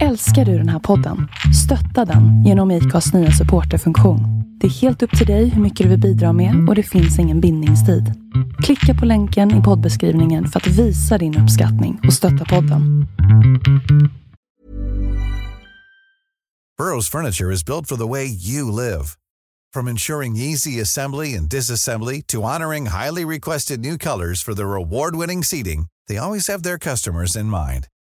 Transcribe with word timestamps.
Älskar 0.00 0.44
du 0.44 0.58
den 0.58 0.68
här 0.68 0.78
podden? 0.78 1.28
Stötta 1.64 2.12
den 2.12 2.44
genom 2.44 2.70
IKAs 2.70 3.12
nya 3.12 3.30
supporterfunktion. 3.30 4.20
Det 4.60 4.66
är 4.66 4.70
helt 4.70 5.02
upp 5.02 5.18
till 5.18 5.26
dig 5.26 5.48
hur 5.48 5.62
mycket 5.62 5.84
du 5.84 5.90
vill 5.90 6.00
bidra 6.00 6.32
med 6.32 6.68
och 6.68 6.74
det 6.74 6.82
finns 6.82 7.18
ingen 7.18 7.40
bindningstid. 7.40 8.14
Klicka 8.62 9.00
på 9.00 9.06
länken 9.06 9.60
i 9.60 9.62
poddbeskrivningen 9.62 10.48
för 10.48 10.60
att 10.60 10.66
visa 10.66 11.18
din 11.18 11.38
uppskattning 11.38 12.00
och 12.06 12.12
stötta 12.12 12.44
podden. 12.44 13.06
Burrow's 16.80 17.10
furniture 17.10 17.54
is 17.54 17.64
built 17.64 17.88
for 17.88 17.96
the 17.96 18.08
way 18.08 18.24
you 18.24 18.70
live. 18.70 19.04
From 19.74 19.88
ensuring 19.88 20.36
easy 20.36 20.80
assembly 20.80 21.36
and 21.36 21.48
disassembly 21.48 22.22
to 22.26 22.42
honoring 22.42 22.86
highly 22.86 23.24
requested 23.24 23.80
new 23.80 23.98
colors 23.98 24.44
for 24.44 24.54
their 24.54 24.74
award-winning 24.74 25.44
seating, 25.44 25.86
they 26.08 26.18
always 26.18 26.48
have 26.48 26.62
their 26.62 26.78
customers 26.78 27.36
in 27.36 27.46
mind. 27.46 27.91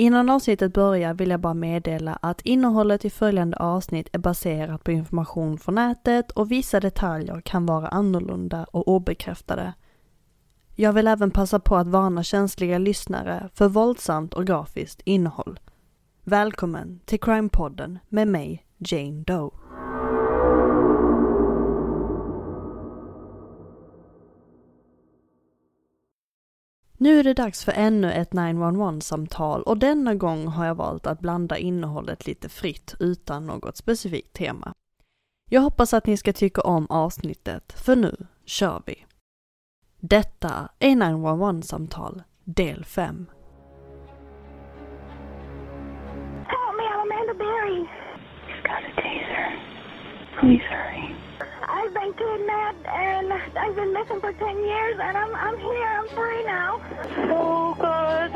Innan 0.00 0.30
avsnittet 0.30 0.72
börjar 0.72 1.14
vill 1.14 1.30
jag 1.30 1.40
bara 1.40 1.54
meddela 1.54 2.18
att 2.22 2.40
innehållet 2.40 3.04
i 3.04 3.10
följande 3.10 3.56
avsnitt 3.56 4.08
är 4.12 4.18
baserat 4.18 4.84
på 4.84 4.90
information 4.90 5.58
från 5.58 5.74
nätet 5.74 6.30
och 6.30 6.50
vissa 6.50 6.80
detaljer 6.80 7.40
kan 7.40 7.66
vara 7.66 7.88
annorlunda 7.88 8.64
och 8.64 8.88
obekräftade. 8.88 9.72
Jag 10.76 10.92
vill 10.92 11.06
även 11.06 11.30
passa 11.30 11.60
på 11.60 11.76
att 11.76 11.86
varna 11.86 12.22
känsliga 12.22 12.78
lyssnare 12.78 13.48
för 13.54 13.68
våldsamt 13.68 14.34
och 14.34 14.46
grafiskt 14.46 15.00
innehåll. 15.04 15.60
Välkommen 16.24 17.00
till 17.04 17.20
Crime-podden 17.20 17.98
med 18.08 18.28
mig, 18.28 18.66
Jane 18.78 19.22
Doe. 19.26 19.67
Nu 27.00 27.18
är 27.20 27.24
det 27.24 27.34
dags 27.34 27.64
för 27.64 27.72
ännu 27.72 28.12
ett 28.12 28.30
911-samtal 28.30 29.62
och 29.62 29.78
denna 29.78 30.14
gång 30.14 30.46
har 30.46 30.66
jag 30.66 30.74
valt 30.74 31.06
att 31.06 31.20
blanda 31.20 31.58
innehållet 31.58 32.26
lite 32.26 32.48
fritt 32.48 32.94
utan 33.00 33.46
något 33.46 33.76
specifikt 33.76 34.32
tema. 34.32 34.72
Jag 35.50 35.60
hoppas 35.60 35.94
att 35.94 36.06
ni 36.06 36.16
ska 36.16 36.32
tycka 36.32 36.60
om 36.60 36.86
avsnittet, 36.90 37.72
för 37.72 37.96
nu 37.96 38.16
kör 38.44 38.82
vi! 38.86 39.04
Detta 40.00 40.68
är 40.78 40.90
911-samtal 40.90 42.22
del 42.44 42.84
5. 42.84 43.26
Help 46.46 46.76
me, 46.76 46.84
I'm 46.84 47.00
Amanda 47.00 47.34
Berry. 47.34 47.80
He's 48.46 48.62
got 48.62 48.84
a 48.84 48.92
taser. 48.96 49.48
Please 50.40 50.64
hurry. 50.70 51.07
I've 51.70 51.92
been 51.92 52.14
kidnapped 52.14 52.86
and 52.86 53.32
I've 53.32 53.76
been 53.76 53.92
missing 53.92 54.20
for 54.20 54.32
10 54.32 54.64
years 54.64 54.98
and 55.02 55.16
I'm, 55.16 55.34
I'm 55.34 55.58
here, 55.58 55.86
I'm 55.86 56.08
free 56.08 56.44
now. 56.44 56.80
Oh, 57.30 57.76
God. 57.78 58.30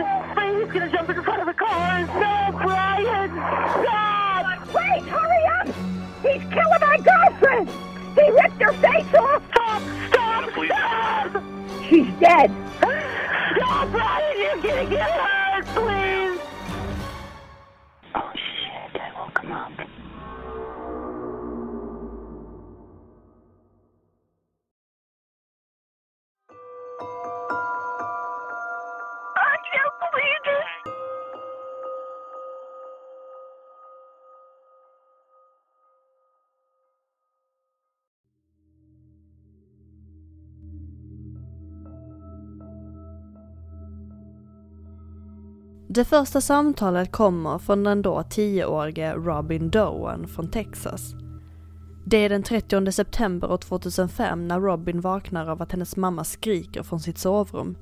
He's 0.63 0.71
going 0.71 0.91
to 0.91 0.97
jump 0.97 1.09
in 1.09 1.23
front 1.23 1.41
of 1.41 1.47
the 1.47 1.55
car. 1.55 2.01
No, 2.01 2.59
Brian. 2.59 3.31
Stop. 3.31 4.75
Wait, 4.75 5.03
hurry 5.09 5.45
up! 5.59 5.67
He's 6.23 6.43
killing 6.53 6.81
my 6.81 6.99
girlfriend! 6.99 7.69
He 8.15 8.31
ripped 8.31 8.63
her 8.63 8.73
face 8.75 9.15
off! 9.15 9.43
Stop. 9.51 9.83
Stop. 10.09 10.51
Stop. 10.67 11.43
She's 11.89 12.07
dead! 12.21 12.51
No, 13.61 13.89
Brian, 13.91 14.39
you're 14.39 14.63
going 14.63 14.89
to 14.89 14.95
get 14.95 15.11
hurt. 15.11 15.65
Please. 15.67 16.41
Oh, 18.15 18.31
shit. 18.35 19.01
I 19.01 19.13
woke 19.19 19.39
him 19.41 19.53
up. 19.53 19.92
Det 45.89 46.05
första 46.05 46.41
samtalet 46.41 47.13
kommer 47.13 47.59
från 47.59 47.85
den 47.85 48.03
då 48.03 48.21
10-årige 48.21 49.15
Robin 49.15 49.71
Doan 49.71 50.29
från 50.29 50.51
Texas. 50.51 51.15
Det 52.05 52.17
är 52.17 52.29
den 52.29 52.43
30 52.43 52.93
september 52.93 53.57
2005 53.57 54.49
när 54.49 54.61
Robin 54.61 55.01
vaknar 55.01 55.47
av 55.47 55.63
att 55.63 55.73
hennes 55.73 55.97
mamma 55.97 56.25
skriker 56.25 56.83
från 56.83 57.01
sitt 57.01 57.19
sovrum. 57.19 57.77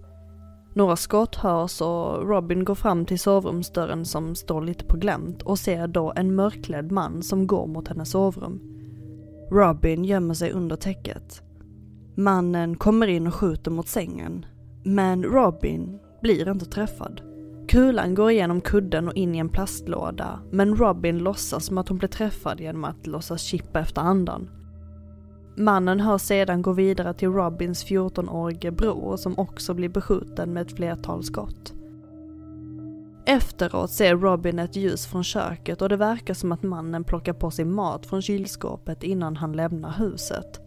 Några 0.75 0.97
skott 0.97 1.37
hörs 1.37 1.81
och 1.81 2.29
Robin 2.29 2.65
går 2.65 2.75
fram 2.75 3.07
till 3.07 3.19
sovrumsdörren 3.19 4.05
som 4.05 4.35
står 4.35 4.63
lite 4.63 4.85
på 4.85 4.97
glänt 4.97 5.43
och 5.43 5.59
ser 5.59 5.87
då 5.87 6.13
en 6.17 6.35
mörklädd 6.35 6.93
man 6.93 7.23
som 7.23 7.47
går 7.47 7.67
mot 7.67 7.89
hennes 7.89 8.11
sovrum. 8.11 8.61
Robin 9.51 10.05
gömmer 10.05 10.35
sig 10.35 10.53
under 10.53 10.77
täcket. 10.77 11.43
Mannen 12.17 12.77
kommer 12.77 13.07
in 13.07 13.27
och 13.27 13.35
skjuter 13.35 13.71
mot 13.71 13.89
sängen. 13.89 14.47
Men 14.85 15.25
Robin 15.25 15.99
blir 16.23 16.49
inte 16.49 16.67
träffad. 16.67 17.30
Kulan 17.71 18.15
går 18.15 18.31
igenom 18.31 18.61
kudden 18.61 19.09
och 19.09 19.15
in 19.15 19.35
i 19.35 19.39
en 19.39 19.49
plastlåda, 19.49 20.41
men 20.51 20.77
Robin 20.77 21.19
låtsas 21.19 21.65
som 21.65 21.79
att 21.79 21.89
hon 21.89 21.99
blir 21.99 22.09
träffad 22.09 22.61
genom 22.61 22.85
att 22.85 23.07
låtsas 23.07 23.43
chippa 23.43 23.81
efter 23.81 24.01
andan. 24.01 24.51
Mannen 25.57 26.01
hör 26.01 26.19
sedan 26.19 26.63
gå 26.63 26.73
vidare 26.73 27.15
till 27.15 27.29
Robins 27.29 27.87
14-årige 27.87 28.71
bror 28.71 29.17
som 29.17 29.39
också 29.39 29.75
blir 29.75 29.89
beskjuten 29.89 30.53
med 30.53 30.61
ett 30.61 30.77
flertal 30.77 31.23
skott. 31.23 31.73
Efteråt 33.27 33.91
ser 33.91 34.17
Robin 34.17 34.59
ett 34.59 34.77
ljus 34.77 35.07
från 35.07 35.25
köket 35.25 35.83
och 35.83 35.89
det 35.89 35.97
verkar 35.97 36.35
som 36.35 36.53
att 36.53 36.63
mannen 36.63 37.05
plockar 37.05 37.33
på 37.33 37.51
sig 37.51 37.65
mat 37.65 38.07
från 38.07 38.23
kylskåpet 38.23 39.03
innan 39.03 39.37
han 39.37 39.53
lämnar 39.53 39.93
huset. 39.99 40.61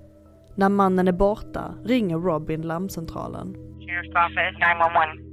När 0.56 0.70
mannen 0.70 1.08
är 1.08 1.12
borta 1.12 1.74
ringer 1.84 2.18
Robin 2.18 2.62
larmcentralen. 2.62 3.56
Sheriff's 3.56 4.26
office, 4.26 4.58
911. 4.60 5.33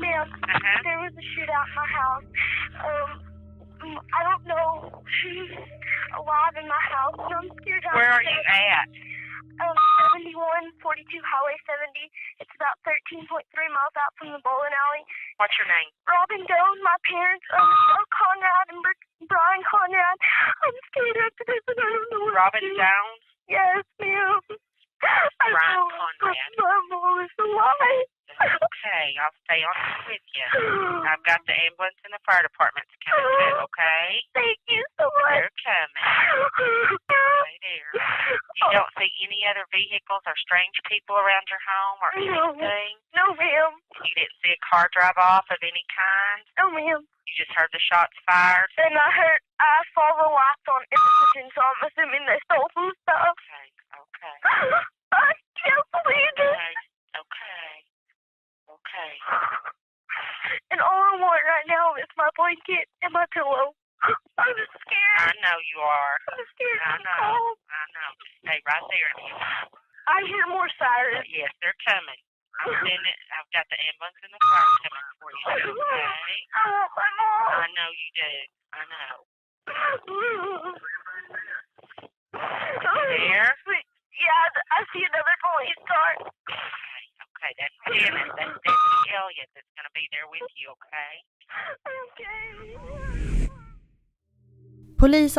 Ma'am, 0.00 0.26
Uh-huh. 0.32 0.78
there 0.84 0.98
was 1.04 1.12
a 1.12 1.24
shootout 1.36 1.68
in 1.68 1.74
my 1.76 1.86
house. 1.92 2.28
Um, 2.80 3.10
I 4.12 4.20
don't 4.24 4.44
know 4.48 5.02
who's 5.04 5.52
alive 6.16 6.54
in 6.60 6.66
my 6.68 6.82
house, 6.88 7.16
so 7.16 7.32
I'm 7.36 7.48
scared 7.60 7.84
Where 7.92 8.12
are 8.12 8.22
you 8.24 8.40
at? 8.48 8.88
Um, 9.60 9.76
7142 10.16 11.20
Highway 11.20 11.56
70. 11.68 11.92
It's 12.40 12.52
about 12.56 12.80
13.3 12.88 13.28
miles 13.28 13.92
out 14.00 14.12
from 14.16 14.32
the 14.32 14.40
bowling 14.40 14.72
alley. 14.72 15.04
What's 15.36 15.52
your 15.60 15.68
name? 15.68 15.92
Robin 16.08 16.40
Doe, 16.48 16.72
my 16.80 16.96
parents, 17.04 17.44
um, 17.52 17.68
Conrad 18.08 18.66
and 18.72 18.80
Brian 19.28 19.62
Conrad. 19.68 20.16
I'm 20.64 20.76
scared 20.88 21.18
after 21.28 21.44
this 21.44 21.64
and 21.68 21.76
I 21.76 21.88
don't 21.92 22.08
know 22.08 22.22
what 22.24 22.40
Robin 22.40 22.60
to 22.64 22.72
do. 22.72 22.80
Jones? 22.80 23.20
Yes, 23.52 23.84
ma'am. 24.00 24.40
I 25.04 25.48
Brian 25.52 25.76
know 25.76 25.88
Conrad. 25.92 26.52
My 26.56 26.76
mom 26.88 27.16
is 27.24 27.34
alive. 27.36 28.08
Okay, 28.40 29.06
I'll 29.20 29.36
stay 29.50 29.66
on 29.66 29.74
with 30.06 30.22
you. 30.30 30.46
I've 31.10 31.24
got 31.26 31.42
the 31.50 31.56
ambulance 31.66 31.98
and 32.06 32.14
the 32.14 32.22
fire 32.22 32.46
departments 32.46 32.94
coming 33.02 33.26
too, 33.34 33.66
okay? 33.66 34.06
Thank 34.30 34.62
you 34.70 34.78
so 34.94 35.10
much. 35.10 35.42
They're 35.42 35.58
coming. 35.66 36.06
Stay 37.42 37.58
there. 37.58 37.90
You 38.62 38.66
oh. 38.70 38.78
don't 38.78 38.92
see 38.94 39.10
any 39.26 39.42
other 39.50 39.66
vehicles 39.74 40.22
or 40.22 40.36
strange 40.38 40.78
people 40.86 41.18
around 41.18 41.50
your 41.50 41.58
home 41.66 41.98
or 41.98 42.10
anything? 42.14 42.94
No, 43.10 43.34
ma'am. 43.34 43.74
You 44.06 44.12
didn't 44.14 44.38
see 44.38 44.54
a 44.54 44.60
car 44.62 44.86
drive 44.94 45.18
off 45.18 45.50
of 45.50 45.58
any 45.66 45.82
kind? 45.90 46.46
No, 46.54 46.70
ma'am. 46.70 47.02
You 47.02 47.32
just 47.34 47.50
heard 47.58 47.74
the 47.74 47.82
shots 47.82 48.14
fired? 48.22 48.70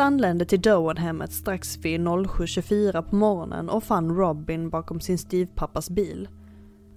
Anlände 0.02 0.44
till 0.44 0.60
Doan-hemmet 0.60 1.32
strax 1.32 1.78
vid 1.78 2.00
07.24 2.00 3.02
på 3.02 3.16
morgonen 3.16 3.68
och 3.68 3.84
fann 3.84 4.16
Robin 4.16 4.70
bakom 4.70 5.00
sin 5.00 5.18
stivpappas 5.18 5.90
bil. 5.90 6.28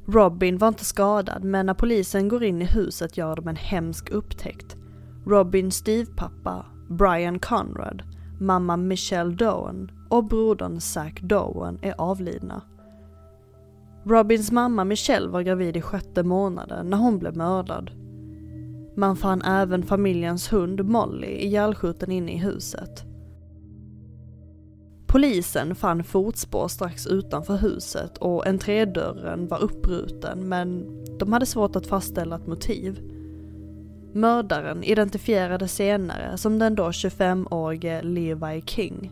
Robin 0.07 0.57
var 0.57 0.68
inte 0.68 0.86
skadad 0.86 1.44
men 1.44 1.66
när 1.66 1.74
polisen 1.74 2.28
går 2.30 2.44
in 2.44 2.62
i 2.62 2.66
huset 2.66 3.18
gör 3.18 3.36
de 3.36 3.48
en 3.48 3.56
hemsk 3.56 4.10
upptäckt. 4.10 4.75
Robins 5.25 5.75
stivpappa, 5.75 6.66
Brian 6.90 7.40
Conrad, 7.40 8.04
mamma 8.40 8.78
Michelle 8.78 9.36
Doan 9.36 9.92
och 10.10 10.24
brodern 10.24 10.81
Zach 10.81 11.22
Doan 11.22 11.80
är 11.81 11.96
avlidna. 11.98 12.62
Robins 14.04 14.52
mamma 14.52 14.84
Michelle 14.84 15.28
var 15.28 15.42
gravid 15.42 15.78
i 15.78 15.81
sjätte 15.81 16.24
månaden 16.24 16.90
när 16.90 16.98
hon 16.98 17.19
blev 17.19 17.38
mördad. 17.38 17.92
Man 18.97 19.15
fann 19.15 19.42
även 19.42 19.83
familjens 19.83 20.53
hund 20.53 20.86
Molly 20.86 21.27
ihjälskjuten 21.27 22.12
inne 22.12 22.33
i 22.33 22.38
huset. 22.38 23.03
Polisen 25.07 25.75
fann 25.75 26.03
fotspår 26.03 26.68
strax 26.68 27.07
utanför 27.07 27.57
huset 27.57 28.18
och 28.18 28.47
entrédörren 28.47 29.47
var 29.47 29.63
uppbruten 29.63 30.50
men 30.50 30.86
de 31.18 31.33
hade 31.33 31.45
svårt 31.45 31.75
att 31.75 31.88
fastställa 31.88 32.36
ett 32.36 32.47
motiv. 32.47 33.00
Mördaren 34.13 34.83
identifierades 34.83 35.75
senare 35.75 36.38
som 36.38 36.59
den 36.59 36.75
då 36.75 36.89
25-årige 36.89 38.01
Levi 38.01 38.62
King. 38.65 39.12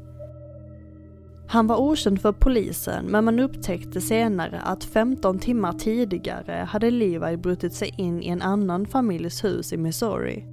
Han 1.48 1.68
var 1.68 1.78
okänd 1.78 2.22
för 2.22 2.32
polisen 2.32 3.06
men 3.06 3.26
man 3.26 3.40
upptäckte 3.40 4.02
senare 4.02 4.62
att 4.62 4.84
15 4.84 5.40
timmar 5.40 5.74
tidigare 5.74 6.68
hade 6.70 6.92
Levi 6.92 7.38
brutit 7.38 7.74
sig 7.74 7.94
in 7.98 8.24
i 8.24 8.28
en 8.28 8.42
annan 8.42 8.86
familjs 8.86 9.44
hus 9.44 9.74
i 9.74 9.78
Missouri. 9.78 10.46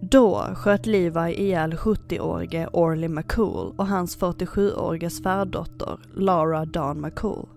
Då 0.00 0.42
sköt 0.54 0.86
Levi 0.86 1.34
ihjäl 1.34 1.74
70-årige 1.74 2.68
Orly 2.72 3.08
McCool 3.08 3.74
och 3.76 3.86
hans 3.86 4.18
47-åriga 4.18 5.10
svärdotter 5.10 5.98
Laura 6.14 6.64
Dawn 6.64 7.00
McCool. 7.00 7.48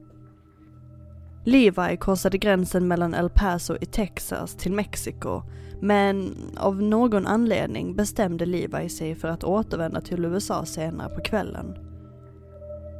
Levi 1.45 1.98
korsade 1.98 2.38
gränsen 2.38 2.88
mellan 2.88 3.13
El 3.13 3.30
Paso 3.30 3.78
i 3.81 3.86
Texas 3.86 4.56
till 4.56 4.72
Mexiko 4.72 5.42
men 5.81 6.36
av 6.57 6.81
någon 6.81 7.28
anledning 7.28 7.95
bestämde 7.95 8.45
Levi 8.45 8.89
sig 8.89 9.16
för 9.16 9.28
att 9.28 9.44
återvända 9.44 10.01
till 10.01 10.25
USA 10.25 10.66
senare 10.66 11.16
på 11.16 11.22
kvällen. 11.22 11.90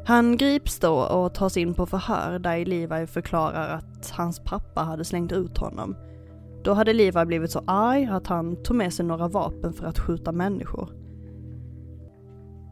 Han 0.06 0.38
grips 0.38 0.80
då 0.80 0.94
och 0.94 1.34
tas 1.34 1.58
in 1.58 1.74
på 1.74 1.86
förhör 1.86 2.40
där 2.40 2.66
Levi 2.66 3.08
förklarar 3.08 3.76
att 3.76 4.10
hans 4.10 4.40
pappa 4.40 4.82
hade 4.82 5.06
slängt 5.06 5.32
ut 5.32 5.58
honom. 5.58 5.96
Då 6.64 6.74
hade 6.74 6.94
Levi 6.94 7.26
blivit 7.26 7.52
så 7.52 7.64
arg 7.68 8.06
att 8.06 8.28
han 8.28 8.64
tog 8.64 8.76
med 8.76 8.94
sig 8.94 9.06
några 9.06 9.28
vapen 9.28 9.74
för 9.74 9.86
att 9.86 10.00
skjuta 10.00 10.32
människor. 10.32 10.90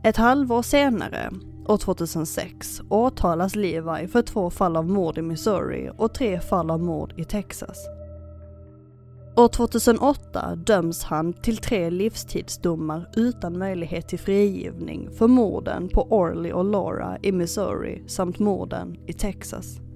Ett 0.04 0.18
halvår 0.18 0.62
senare, 0.62 1.31
år 1.68 1.78
2006, 1.78 2.81
åtalas 2.90 3.56
Levi 3.56 4.08
för 4.08 4.22
två 4.22 4.50
fall 4.50 4.78
av 4.78 4.90
mord 4.90 5.18
i 5.18 5.22
Missouri 5.22 5.92
och 5.98 6.14
tre 6.14 6.40
fall 6.40 6.72
av 6.72 6.80
mord 6.80 7.14
i 7.18 7.24
Texas. 7.24 7.99
År 9.39 9.47
2008 9.47 10.56
döms 10.56 11.03
han 11.03 11.33
till 11.33 11.57
tre 11.57 11.89
livstidsdomar 11.89 13.09
utan 13.15 13.57
möjlighet 13.57 14.07
till 14.07 14.19
frigivning 14.19 15.09
för 15.12 15.27
morden 15.27 15.89
på 15.89 16.01
Orly 16.01 16.51
och 16.51 16.65
Laura 16.65 17.18
i 17.21 17.31
Missouri 17.31 18.03
samt 18.07 18.39
morden 18.39 18.97
i 19.07 19.13
Texas. 19.13 19.88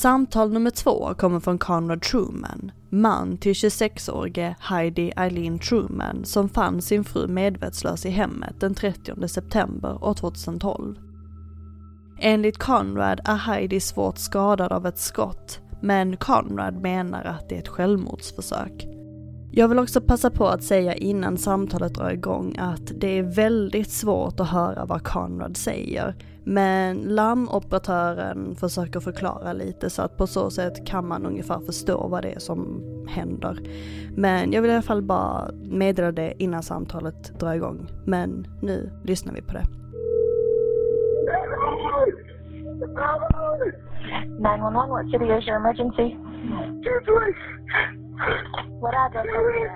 Samtal 0.00 0.52
nummer 0.52 0.70
två 0.70 1.14
kommer 1.14 1.40
från 1.40 1.58
Conrad 1.58 2.02
Truman, 2.02 2.72
man 2.90 3.38
till 3.38 3.52
26-årige 3.52 4.56
Heidi 4.60 5.12
Eileen 5.16 5.58
Truman 5.58 6.24
som 6.24 6.48
fann 6.48 6.82
sin 6.82 7.04
fru 7.04 7.26
medvetslös 7.26 8.06
i 8.06 8.10
hemmet 8.10 8.60
den 8.60 8.74
30 8.74 9.28
september 9.28 10.04
år 10.04 10.14
2012. 10.14 10.94
Enligt 12.18 12.58
Conrad 12.58 13.20
är 13.24 13.36
Heidi 13.36 13.80
svårt 13.80 14.18
skadad 14.18 14.72
av 14.72 14.86
ett 14.86 14.98
skott, 14.98 15.60
men 15.82 16.16
Conrad 16.16 16.82
menar 16.82 17.24
att 17.24 17.48
det 17.48 17.54
är 17.54 17.58
ett 17.58 17.68
självmordsförsök. 17.68 18.86
Jag 19.52 19.68
vill 19.68 19.78
också 19.78 20.00
passa 20.00 20.30
på 20.30 20.46
att 20.46 20.62
säga 20.62 20.94
innan 20.94 21.38
samtalet 21.38 21.94
drar 21.94 22.10
igång 22.10 22.56
att 22.58 22.92
det 23.00 23.18
är 23.18 23.22
väldigt 23.22 23.90
svårt 23.90 24.40
att 24.40 24.48
höra 24.50 24.84
vad 24.84 25.02
Conrad 25.02 25.56
säger. 25.56 26.14
Men 26.44 26.96
larmoperatören 26.96 28.54
försöker 28.54 29.00
förklara 29.00 29.52
lite 29.52 29.90
så 29.90 30.02
att 30.02 30.16
på 30.16 30.26
så 30.26 30.50
sätt 30.50 30.86
kan 30.86 31.08
man 31.08 31.26
ungefär 31.26 31.58
förstå 31.58 32.08
vad 32.08 32.22
det 32.22 32.32
är 32.32 32.38
som 32.38 32.82
händer. 33.08 33.58
Men 34.16 34.52
jag 34.52 34.62
vill 34.62 34.70
i 34.70 34.74
alla 34.74 34.82
fall 34.82 35.02
bara 35.02 35.50
meddela 35.62 36.12
det 36.12 36.42
innan 36.42 36.62
samtalet 36.62 37.40
drar 37.40 37.54
igång. 37.54 37.86
Men 38.06 38.46
nu 38.62 38.90
lyssnar 39.04 39.34
vi 39.34 39.42
på 39.42 39.52
det. 39.52 39.64
911, 44.40 44.86
what 44.88 45.04
city 45.10 45.24
is 45.24 45.48
your 45.48 45.56
emergency? 45.56 46.16
What 48.80 48.94
address? 48.94 49.26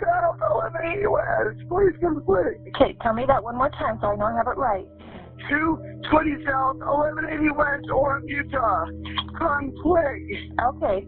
South 0.02 0.40
1180 0.40 1.06
West. 1.06 1.68
Please 1.68 1.96
come 2.00 2.22
quick. 2.24 2.60
Okay, 2.74 2.96
tell 3.02 3.14
me 3.14 3.24
that 3.26 3.42
one 3.42 3.56
more 3.56 3.70
time 3.70 3.98
so 4.00 4.08
I 4.08 4.16
know 4.16 4.26
I 4.26 4.36
have 4.36 4.48
it 4.48 4.58
right. 4.58 4.86
220 5.48 6.44
South 6.44 6.80
1180 6.80 7.50
West, 7.52 7.86
Orem, 7.92 8.22
Utah. 8.26 8.86
Come 9.38 9.72
quick. 9.82 10.24
Okay, 10.56 11.06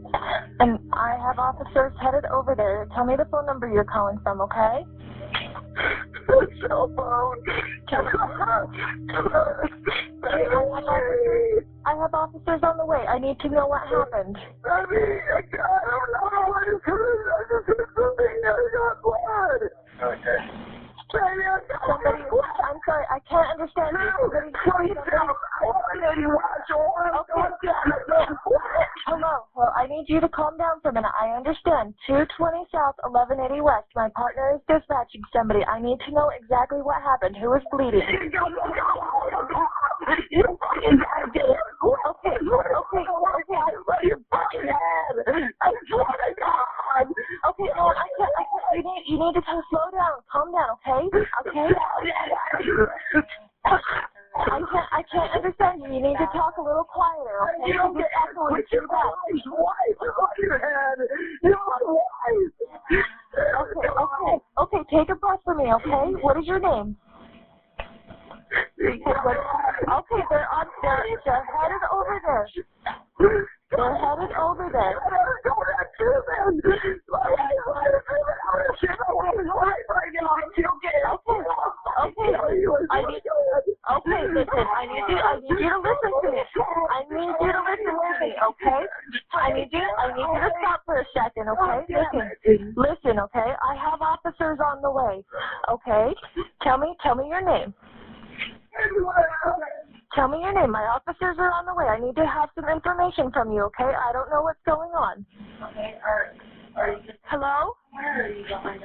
and 0.60 0.78
I 0.92 1.16
have 1.24 1.38
officers 1.38 1.92
headed 2.00 2.24
over 2.26 2.54
there. 2.54 2.88
Tell 2.94 3.04
me 3.04 3.16
the 3.16 3.26
phone 3.30 3.46
number 3.46 3.68
you're 3.68 3.84
calling 3.84 4.18
from, 4.22 4.40
okay? 4.42 4.84
Cell 6.66 6.90
phone. 6.96 7.36
Come 7.90 8.06
on. 8.06 8.72
Come 9.08 9.26
on. 9.26 9.68
I 11.86 11.94
have 11.94 12.14
officers 12.14 12.60
on 12.62 12.78
the 12.78 12.84
way. 12.84 13.04
I 13.08 13.18
need 13.18 13.38
to 13.40 13.48
know 13.48 13.66
what 13.66 13.82
happened. 13.82 14.36
I 14.64 14.84
mean, 14.90 15.20
I 15.32 15.40
don't 15.42 16.10
know. 16.12 16.26
I 16.26 16.64
just 16.66 16.82
I 16.82 17.42
just 17.48 17.66
heard 17.66 17.88
something. 17.94 18.36
I 18.44 18.68
got 18.74 19.02
blood. 19.02 19.62
Okay. 20.02 20.75
I 21.06 21.58
Somebody, 21.86 22.22
I'm 22.66 22.78
sorry, 22.84 23.06
I 23.10 23.18
can't 23.30 23.46
understand 23.54 23.94
you. 23.94 24.10
Somebody, 24.18 24.50
Hello. 29.06 29.46
Well, 29.54 29.72
I 29.76 29.86
need 29.86 30.06
you 30.08 30.20
to 30.20 30.28
calm 30.28 30.58
down 30.58 30.80
for 30.82 30.90
a 30.90 30.92
minute. 30.92 31.12
I 31.20 31.28
understand. 31.36 31.94
220 32.06 32.66
South, 32.72 32.98
1180 33.06 33.60
West. 33.62 33.86
My 33.94 34.08
partner 34.10 34.58
is 34.58 34.60
dispatching 34.66 35.22
somebody. 35.32 35.64
I 35.64 35.80
need 35.80 36.00
to 36.06 36.12
know 36.12 36.30
exactly 36.34 36.82
what 36.82 37.00
happened. 37.02 37.36
Who 37.36 37.54
is 37.54 37.62
bleeding? 37.70 38.02
Okay, 38.02 38.18
okay, 40.26 40.82
okay, 41.28 41.54
okay. 42.06 42.34
Okay, 47.46 47.70
no, 47.76 47.86
I 47.86 47.94
can't, 47.94 47.94
I 47.94 47.94
can't. 47.94 48.05
You 48.76 48.84
need, 48.84 49.02
you 49.08 49.16
need 49.16 49.32
to 49.32 49.40
kind 49.40 49.56
of 49.56 49.64
slow 49.72 49.88
down, 49.88 50.20
calm 50.28 50.52
down, 50.52 50.76
okay? 50.76 51.08
Okay? 51.48 51.64
I 53.64 54.60
can't, 54.68 54.88
I 54.92 55.02
can't 55.10 55.32
understand 55.32 55.80
you. 55.80 55.96
You 55.96 56.02
need 56.04 56.18
to 56.20 56.28
talk 56.36 56.60
a 56.60 56.62
little 56.62 56.84
quieter, 56.84 57.40
okay? 57.56 57.72
You're 57.72 57.88
just 57.96 58.12
echoing 58.20 58.60
too 58.68 58.84
bad. 58.92 59.16
Okay, 63.56 63.88
okay, 63.96 64.36
okay. 64.60 64.82
Take 64.92 65.08
a 65.08 65.16
breath 65.16 65.40
for 65.42 65.54
me, 65.54 65.72
okay? 65.72 66.12
What 66.20 66.36
is 66.36 66.44
your 66.44 66.60
name? 66.60 66.98
Okay, 68.76 69.00
what, 69.24 69.40
okay, 70.04 70.20
they're 70.28 70.52
on, 70.52 70.66
they're, 70.82 71.04
they're 71.24 71.48
headed 71.48 71.80
over 71.90 72.20
there. 72.26 72.44
They're 73.70 73.96
headed 73.96 74.30
over 74.36 74.70
there. 74.72 74.94
Okay, 81.98 82.32
I 82.90 83.02
need, 83.02 83.22
okay, 83.90 84.22
listen, 84.34 84.66
I 84.76 84.86
need 84.86 85.04
you, 85.08 85.18
I 85.18 85.40
need 85.40 85.58
you 85.58 85.70
to 85.70 85.78
listen 85.78 86.12
to 86.22 86.30
me. 86.30 86.42
I 86.90 87.02
need 87.10 87.34
you 87.40 87.52
to 87.52 87.60
listen 87.66 87.94
to 87.96 88.12
me, 88.20 88.34
okay? 88.50 88.86
I 89.34 89.52
need 89.52 89.68
you 89.72 89.80
to 89.80 90.50
stop 90.62 90.82
for 90.84 91.00
a 91.00 91.04
second, 91.14 91.48
okay? 91.48 91.86
Listen, 91.88 92.74
listen, 92.76 93.18
okay? 93.20 93.50
I 93.62 93.74
have 93.76 94.00
officers 94.00 94.58
on 94.64 94.82
the 94.82 94.90
way, 94.90 95.24
okay? 95.70 96.14
Tell 96.62 96.78
me, 96.78 96.94
tell 97.02 97.14
me 97.16 97.28
your 97.28 97.42
name. 97.42 97.74
Tell 100.16 100.28
me 100.28 100.40
your 100.40 100.54
name. 100.56 100.72
My 100.72 100.88
officers 100.88 101.36
are 101.38 101.52
on 101.52 101.66
the 101.68 101.74
way. 101.76 101.84
I 101.84 102.00
need 102.00 102.16
to 102.16 102.24
have 102.24 102.48
some 102.56 102.64
information 102.72 103.30
from 103.30 103.52
you, 103.52 103.68
okay? 103.68 103.84
I 103.92 104.12
don't 104.16 104.30
know 104.30 104.40
what's 104.40 104.58
going 104.64 104.88
on. 104.96 105.26
Okay, 105.60 106.00
are 106.02 106.32
you? 106.88 107.12
Hello? 107.28 107.76
Where 107.92 108.24
are 108.24 108.32
you 108.32 108.48
going? 108.48 108.80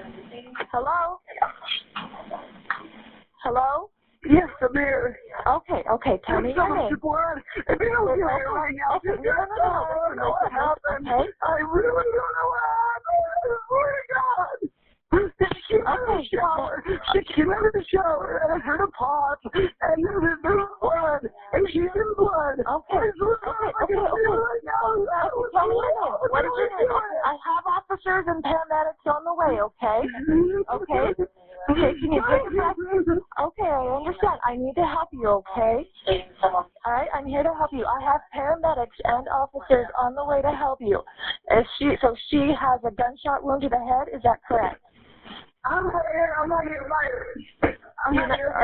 Hello? 0.75 1.23
Hello? 3.47 3.89
Yes, 4.27 4.49
I'm 4.61 4.73
here. 4.75 5.15
Okay, 5.47 5.81
okay. 5.89 6.19
Tell 6.27 6.41
me 6.41 6.51
so 6.51 6.67
your 6.67 6.69
much 6.75 6.91
name. 6.91 6.99
blood. 6.99 7.39
If 7.55 7.79
you 7.79 7.89
don't 7.95 8.11
get 8.11 8.27
it 8.27 8.51
right 8.51 8.75
now, 8.75 8.97
Okay, 8.99 9.15
no, 9.23 9.31
no, 9.31 9.55
no, 9.55 9.55
no. 9.55 9.71
I 9.87 9.95
don't 10.03 10.17
know 10.19 10.35
what 10.35 10.51
Listen, 10.51 10.59
happened. 10.59 11.07
okay? 11.07 11.31
I 11.47 11.63
really 11.63 12.11
don't 12.11 12.33
know 12.35 12.47
what 12.51 12.63
happened. 12.75 13.23
I 13.39 13.55
swear 13.71 13.87
to 13.87 14.03
God. 14.11 14.71
Out 15.91 15.99
of 15.99 16.07
the 16.07 16.23
shower. 16.31 16.83
She 17.11 17.19
came 17.35 17.51
out 17.51 17.65
of 17.65 17.73
the 17.75 17.83
shower 17.91 18.39
and 18.47 18.55
I 18.55 18.59
heard 18.63 18.79
a 18.79 18.87
pop 18.95 19.39
and 19.43 19.99
there 19.99 20.19
was, 20.23 20.39
there 20.39 20.55
was 20.55 20.71
blood 20.79 21.27
and 21.27 21.67
she's 21.67 21.91
in 21.91 22.09
blood. 22.15 22.63
Okay, 22.63 22.95
oh 22.95 23.03
I 23.03 23.11
swear 23.19 23.35
to 23.35 23.51
I 23.51 23.83
okay, 23.83 23.91
can 23.91 24.07
feel 24.07 24.39
right 24.39 24.63
now. 24.63 24.95
Okay, 24.95 25.51
tell 25.51 25.67
me 25.67 25.75
your 25.75 25.91
name. 25.99 26.15
What 26.31 26.43
is 26.47 26.55
your 26.55 26.71
name? 26.79 26.95
I 27.27 27.35
have 27.35 27.63
officers 27.67 28.25
and 28.31 28.39
paramedics 28.39 29.03
on 29.03 29.21
the 29.27 29.35
way, 29.35 29.59
okay? 29.59 29.99
Mm-hmm. 30.07 30.63
Okay? 30.79 31.11
Okay, 31.69 31.91
can 31.99 32.11
you 32.11 32.23
take 32.25 32.47
a 32.47 32.51
breath? 32.55 32.75
Okay, 33.39 33.69
I 33.69 33.85
understand. 33.99 34.39
I 34.47 34.55
need 34.55 34.73
to 34.75 34.85
help 34.87 35.09
you, 35.13 35.27
okay? 35.27 35.85
All 36.43 36.65
right, 36.87 37.07
I'm 37.13 37.27
here 37.27 37.43
to 37.43 37.53
help 37.53 37.71
you. 37.71 37.85
I 37.85 38.01
have 38.03 38.21
paramedics 38.33 38.97
and 39.03 39.27
officers 39.29 39.85
on 39.99 40.15
the 40.15 40.25
way 40.25 40.41
to 40.41 40.51
help 40.51 40.79
you. 40.81 40.99
Is 41.51 41.65
she, 41.77 41.93
so 42.01 42.15
she 42.29 42.51
has 42.57 42.81
a 42.83 42.91
gunshot 42.91 43.43
wound 43.43 43.61
to 43.61 43.69
the 43.69 43.77
head, 43.77 44.09
is 44.15 44.21
that 44.23 44.39
correct? 44.47 44.80
I'm 45.65 45.83
not 45.83 45.93
here. 46.11 46.35
I'm 46.41 46.49
not 46.49 46.63
here. 46.63 46.87
Myers. 46.89 47.77
I'm 48.07 48.15
not 48.15 48.35
here. 48.35 48.55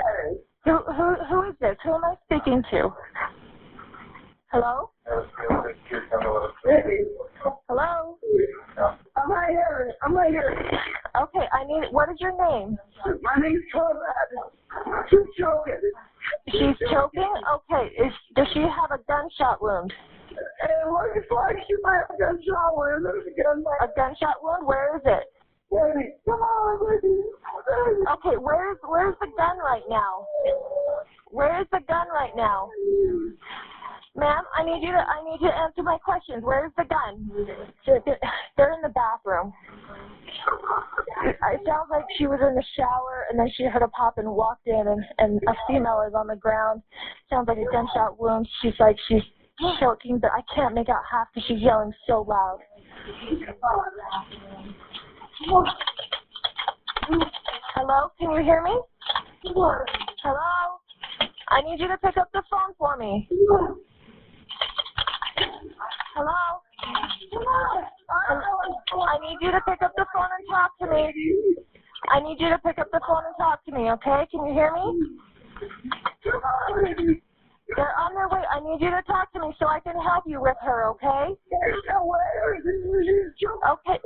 Who, 0.66 0.78
who, 0.92 1.16
who 1.30 1.50
is 1.50 1.56
this? 1.62 1.76
Who 1.84 1.94
am 1.94 2.04
I 2.04 2.16
speaking 2.26 2.64
to? 2.72 2.90
Hello? 4.52 4.90
Hello? 7.70 8.18
I'm 9.16 9.30
not 9.30 9.50
here. 9.50 9.94
I'm 10.02 10.14
not 10.14 10.28
here. 10.28 10.56
Okay, 11.22 11.46
I 11.52 11.64
need, 11.66 11.92
what 11.92 12.10
is 12.10 12.18
your 12.20 12.32
name? 12.32 12.78
My 13.22 13.42
name's 13.42 13.64
Conrad. 13.72 15.08
She's 15.10 15.20
choking. 15.40 15.82
She's 16.50 16.90
choking? 16.92 17.34
Okay, 17.54 17.88
is, 17.96 18.14
does 18.36 18.48
she 18.54 18.62
have 18.62 18.92
a 18.92 19.00
gunshot 19.08 19.62
wound? 19.62 19.94
It 20.30 20.92
looks 20.92 21.28
like 21.32 21.58
she 21.68 21.76
might 21.84 22.02
have 22.10 22.20
got 22.20 22.36
shot 22.44 22.78
where 22.78 23.00
there's 23.02 23.26
a 23.28 23.42
gun 23.42 23.64
A 23.82 23.88
gunshot 23.96 24.36
wound? 24.42 24.66
Where 24.66 24.98
is 24.98 25.02
it? 25.06 25.24
Okay, 28.14 28.38
where's 28.38 28.78
where's 28.88 29.16
the 29.20 29.28
gun 29.38 29.58
right 29.60 29.84
now? 29.90 30.26
Where 31.30 31.62
is 31.62 31.68
the 31.72 31.80
gun 31.88 32.08
right 32.14 32.36
now? 32.36 32.70
Ma'am, 34.16 34.44
I 34.58 34.64
need 34.64 34.82
you 34.82 34.92
to 34.92 34.98
I 34.98 35.24
need 35.30 35.40
you 35.42 35.50
to 35.50 35.56
answer 35.56 35.84
my 35.84 35.98
questions. 35.98 36.44
Where's 36.44 36.72
the 36.78 36.86
gun? 36.86 37.30
They're, 37.86 38.02
they're 38.56 38.74
in 38.74 38.82
the 38.82 38.90
bathroom. 38.90 39.54
It 41.26 41.62
sounds 41.68 41.90
like 41.92 42.06
she 42.18 42.28
was 42.28 42.40
in 42.42 42.56
the 42.56 42.64
shower 42.76 43.28
and 43.30 43.40
then 43.40 43.50
she 43.56 43.66
heard 43.66 43.84
a 43.84 43.88
pop 43.90 44.18
and 44.18 44.30
walked 44.30 44.68
in 44.68 44.88
and, 44.88 45.04
and 45.20 45.42
a 45.48 45.54
female 45.68 46.04
is 46.08 46.14
on 46.16 46.28
the 46.28 46.36
ground. 46.36 46.82
Sounds 47.30 47.48
like 47.48 47.58
a 47.58 47.72
gunshot 47.72 48.20
wound. 48.20 48.48
She's 48.62 48.74
like 48.80 48.96
she's 49.08 49.22
choking, 49.80 50.20
but 50.20 50.32
I 50.32 50.42
can't 50.54 50.74
make 50.74 50.90
out 50.90 51.04
half 51.10 51.28
because 51.34 51.48
she's 51.48 51.62
yelling 51.62 51.94
so 52.08 52.22
loud. 52.28 52.60
Hello, 55.46 55.64
can 58.20 58.32
you 58.32 58.44
hear 58.44 58.62
me? 58.64 58.72
Hello? 59.44 59.72
I 61.50 61.62
need 61.62 61.80
you 61.80 61.88
to 61.88 61.98
pick 62.04 62.18
up 62.18 62.28
the 62.34 62.42
phone 62.50 62.74
for 62.78 62.98
me. 62.98 63.30
Hello? 66.16 66.62
Um, 68.30 68.42
I 69.00 69.18
need 69.22 69.38
you 69.42 69.52
to 69.52 69.62
pick 69.62 69.82
up 69.84 69.94
the 69.96 70.06
phone 70.14 70.28
and 70.40 70.48
talk 70.50 70.78
to 70.80 70.88
me. 70.88 71.14
I 72.10 72.20
need 72.22 72.40
you 72.40 72.50
to 72.50 72.58
pick 72.60 72.78
up 72.80 72.88
the 72.92 73.00
phone 73.08 73.24
and 73.28 73.36
talk 73.38 73.64
to 73.66 73.72
me, 73.72 73.92
okay? 73.92 74.26
Can 74.32 74.46
you 74.48 74.54
hear 74.54 74.72
me? 74.74 75.00
They're 77.76 78.00
on 78.00 78.14
their 78.14 78.30
way. 78.30 78.44
I 78.50 78.60
need 78.60 78.80
you 78.82 78.90
to 78.92 79.02
talk 79.04 79.32
to 79.34 79.40
me 79.40 79.54
so 79.60 79.68
I 79.68 79.80
can 79.80 80.00
help 80.00 80.24
you 80.26 80.42
with 80.42 80.56
her, 80.62 80.88
okay? 80.92 81.36
No 81.90 82.06
way. 82.06 82.18
Okay, 83.70 84.00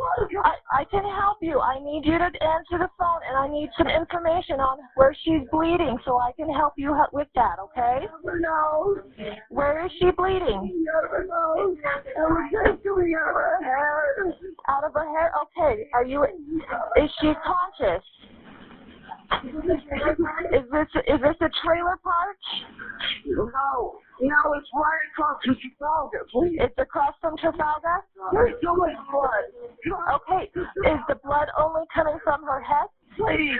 I, 0.43 0.53
I 0.73 0.83
can 0.85 1.03
help 1.03 1.37
you. 1.41 1.59
I 1.59 1.79
need 1.79 2.05
you 2.05 2.17
to 2.17 2.25
answer 2.25 2.77
the 2.79 2.89
phone, 2.97 3.21
and 3.27 3.37
I 3.37 3.47
need 3.47 3.69
some 3.77 3.87
information 3.87 4.59
on 4.59 4.79
where 4.95 5.15
she's 5.23 5.41
bleeding 5.51 5.97
so 6.05 6.17
I 6.17 6.31
can 6.33 6.49
help 6.49 6.73
you 6.77 6.95
with 7.13 7.27
that, 7.35 7.57
okay? 7.59 8.05
Where 9.49 9.85
is 9.85 9.91
she 9.99 10.09
bleeding? 10.17 10.85
Out 14.67 14.83
of 14.83 14.93
her 14.93 15.05
head? 15.19 15.31
Okay. 15.41 15.87
Are 15.93 16.05
you? 16.05 16.23
Is 16.23 17.09
she 17.19 17.33
conscious? 17.45 18.03
Is 19.31 20.65
this 20.71 20.87
is 21.07 21.19
this 21.21 21.37
a 21.41 21.49
trailer 21.63 21.97
park? 22.03 22.37
No. 23.25 23.99
No, 24.21 24.53
it's 24.53 24.69
right 24.75 25.05
across 25.13 25.41
the 25.45 25.53
Trafalga, 25.57 26.29
please. 26.31 26.57
It's 26.61 26.77
across 26.77 27.15
from 27.21 27.35
Trafalga. 27.37 28.05
There's 28.33 28.53
so 28.61 28.75
much 28.75 28.93
blood. 29.11 29.49
Okay. 30.21 30.51
Is 30.53 30.99
the 31.07 31.15
blood 31.23 31.47
only 31.57 31.81
coming 31.93 32.19
from 32.23 32.43
her 32.43 32.61
head? 32.61 32.87
Please. 33.17 33.57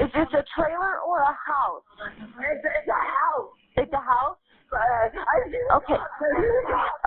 Is 0.00 0.10
this 0.14 0.28
a 0.32 0.42
trailer 0.56 1.00
or 1.06 1.18
a 1.20 1.36
house? 1.36 1.84
It's, 2.00 2.64
it's 2.64 2.88
a 2.88 2.92
house. 2.92 3.50
It's 3.76 3.92
a 3.92 4.00
house. 4.00 4.38
Uh, 4.72 5.76
Okay. 5.76 6.00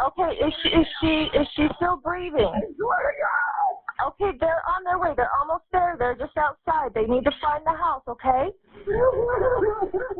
Okay. 0.06 0.32
Is 0.40 0.54
she 0.62 0.70
is 0.70 0.88
she 1.02 1.14
is 1.38 1.48
she 1.56 1.68
still 1.76 1.98
breathing? 1.98 2.46
I 2.46 2.62
swear 2.78 3.00
to 3.02 3.14
God. 3.18 3.67
Okay, 4.06 4.38
they're 4.40 4.62
on 4.70 4.84
their 4.84 5.00
way. 5.00 5.14
They're 5.16 5.32
almost 5.40 5.64
there. 5.72 5.96
They're 5.98 6.16
just 6.16 6.38
outside. 6.38 6.94
They 6.94 7.06
need 7.06 7.24
to 7.26 7.32
find 7.42 7.66
the 7.66 7.74
house. 7.74 8.04
Okay. 8.08 8.54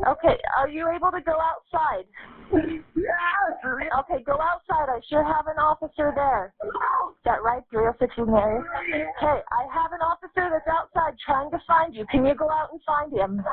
Okay. 0.06 0.36
Are 0.58 0.68
you 0.68 0.90
able 0.90 1.10
to 1.12 1.20
go 1.22 1.38
outside? 1.38 2.04
Yes. 2.52 3.54
Okay, 4.00 4.22
go 4.24 4.38
outside. 4.40 4.88
I 4.90 5.00
should 5.08 5.24
have 5.24 5.46
an 5.46 5.58
officer 5.58 6.12
there. 6.14 6.52
Is 6.62 7.24
that 7.24 7.42
right? 7.42 7.62
306 7.70 8.14
Mary? 8.26 8.58
Okay, 8.58 9.40
I 9.52 9.62
have 9.72 9.92
an 9.92 10.00
officer 10.02 10.48
that's 10.50 10.66
outside 10.66 11.14
trying 11.24 11.50
to 11.50 11.58
find 11.66 11.94
you. 11.94 12.06
Can 12.10 12.26
you 12.26 12.34
go 12.34 12.50
out 12.50 12.70
and 12.72 12.80
find 12.82 13.12
him? 13.12 13.44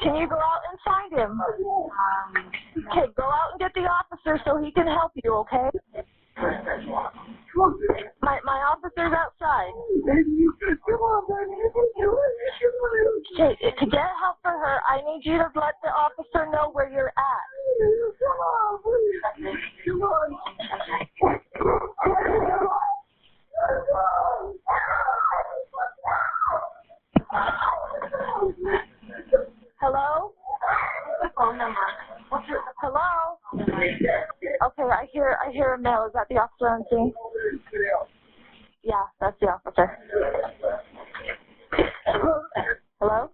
Can 0.00 0.14
you 0.16 0.28
go 0.28 0.36
out 0.36 0.60
and 0.70 0.78
find 0.84 1.12
him? 1.12 1.40
Okay, 2.90 3.06
go 3.16 3.24
out 3.24 3.52
and 3.52 3.60
get 3.60 3.74
the 3.74 3.80
officer 3.80 4.40
so 4.44 4.56
he 4.62 4.70
can 4.72 4.86
help 4.86 5.12
you, 5.22 5.34
okay? 5.34 5.68
My 8.22 8.40
my 8.44 8.60
officer's 8.72 9.12
outside. 9.12 9.72
Okay, 13.34 13.56
to 13.78 13.86
get 13.86 14.06
help 14.20 14.38
for 14.42 14.52
her, 14.52 14.80
I 14.88 15.00
need 15.04 15.24
you 15.24 15.38
to 15.38 15.50
let 15.54 15.74
the 15.82 15.90
officer 15.90 16.46
know 16.50 16.70
where 16.72 16.88
you're 16.88 17.12
at. 17.18 17.44
Hello? 29.80 30.32
Phone 31.36 31.58
number. 31.58 31.86
Hello? 32.80 33.38
Okay, 34.66 34.82
I 34.82 35.06
hear 35.12 35.36
I 35.44 35.50
hear 35.52 35.74
a 35.74 35.78
male. 35.78 36.04
Is 36.06 36.12
that 36.14 36.26
the 36.28 36.36
officer 36.36 36.68
on 36.68 36.84
scene? 36.90 37.12
Yeah, 38.82 38.94
that's 39.20 39.36
the 39.40 39.46
officer. 39.48 39.98
Hello? 43.00 43.30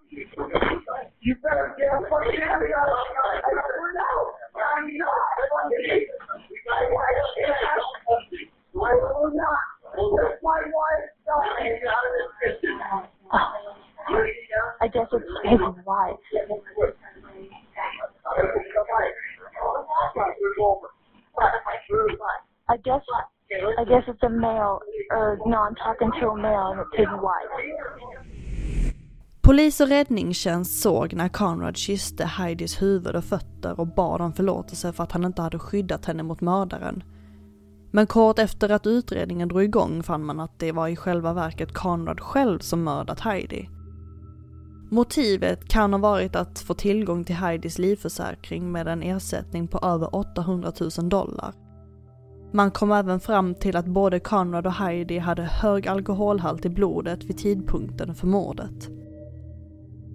You 1.20 1.34
better 1.42 1.74
get 1.78 1.88
up 1.88 2.12
on 2.12 2.24
the 2.26 2.32
a 24.24 24.28
male 24.28 24.78
or 25.10 25.38
no, 25.46 25.56
I'm 25.56 25.74
talking 25.74 26.10
to 26.20 26.28
a 26.28 26.36
male 26.36 26.72
and 26.72 26.80
it's 26.80 26.96
his 26.96 27.08
wife. 27.08 27.52
Polis 29.42 29.80
och 29.80 29.88
räddningstjänst 29.88 30.82
såg 30.82 31.14
när 31.14 31.28
Conrad 31.28 31.76
kysste 31.76 32.24
Heidis 32.24 32.82
huvud 32.82 33.16
och 33.16 33.24
fötter 33.24 33.80
och 33.80 33.86
bad 33.86 34.20
om 34.20 34.32
förlåtelse 34.32 34.92
för 34.92 35.04
att 35.04 35.12
han 35.12 35.24
inte 35.24 35.42
hade 35.42 35.58
skyddat 35.58 36.06
henne 36.06 36.22
mot 36.22 36.40
mördaren. 36.40 37.02
Men 37.90 38.06
kort 38.06 38.38
efter 38.38 38.68
att 38.68 38.86
utredningen 38.86 39.48
drog 39.48 39.62
igång 39.62 40.02
fann 40.02 40.24
man 40.24 40.40
att 40.40 40.58
det 40.58 40.72
var 40.72 40.88
i 40.88 40.96
själva 40.96 41.32
verket 41.32 41.72
Conrad 41.72 42.20
själv 42.20 42.58
som 42.58 42.84
mördat 42.84 43.20
Heidi. 43.20 43.68
Motivet 44.90 45.68
kan 45.68 45.92
ha 45.92 46.00
varit 46.00 46.36
att 46.36 46.58
få 46.58 46.74
tillgång 46.74 47.24
till 47.24 47.36
Heidis 47.36 47.78
livförsäkring 47.78 48.72
med 48.72 48.88
en 48.88 49.02
ersättning 49.02 49.68
på 49.68 49.78
över 49.78 50.16
800 50.16 50.72
000 50.98 51.08
dollar. 51.08 51.63
Man 52.54 52.70
kom 52.70 52.92
även 52.92 53.20
fram 53.20 53.54
till 53.54 53.76
att 53.76 53.86
både 53.86 54.20
Conrad 54.20 54.66
och 54.66 54.72
Heidi 54.72 55.18
hade 55.18 55.42
hög 55.42 55.88
alkoholhalt 55.88 56.64
i 56.64 56.68
blodet 56.68 57.24
vid 57.24 57.38
tidpunkten 57.38 58.14
för 58.14 58.26
mordet. 58.26 58.88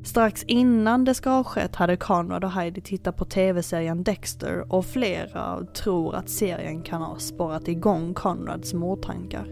Strax 0.04 0.44
innan 0.44 1.06
det 1.06 1.14
ska 1.14 1.30
ha 1.30 1.44
skett 1.44 1.76
hade 1.76 1.98
Conrad 1.98 2.44
och 2.44 2.52
Heidi 2.52 2.82
tittat 2.82 3.18
på 3.18 3.26
tv-serien 3.26 4.04
Dexter 4.04 4.74
och 4.74 4.86
flera 4.86 5.66
tror 5.66 6.16
att 6.16 6.30
serien 6.30 6.82
kan 6.82 7.02
ha 7.02 7.18
spårat 7.18 7.68
igång 7.68 8.14
Conrads 8.14 8.74
mordtankar. 8.74 9.48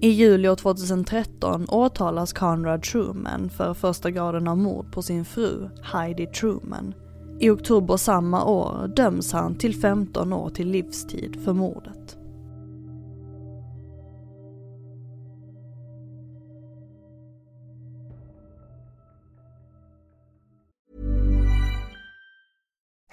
I 0.00 0.08
juli 0.08 0.48
år 0.48 0.56
2013 0.56 1.66
åtalas 1.68 2.32
Conrad 2.32 2.82
Truman 2.82 3.50
för 3.50 3.74
första 3.74 4.10
graden 4.10 4.48
av 4.48 4.58
mord 4.58 4.92
på 4.92 5.02
sin 5.02 5.24
fru 5.24 5.68
Heidi 5.82 6.26
Truman. 6.26 6.94
I 7.40 7.50
oktober 7.50 7.96
samma 7.96 8.44
år 8.44 8.88
döms 8.96 9.32
han 9.32 9.54
till 9.54 9.74
15 9.74 10.32
år 10.32 10.50
till 10.50 10.68
livstid 10.68 11.36
för 11.44 11.52
mordet. 11.52 12.18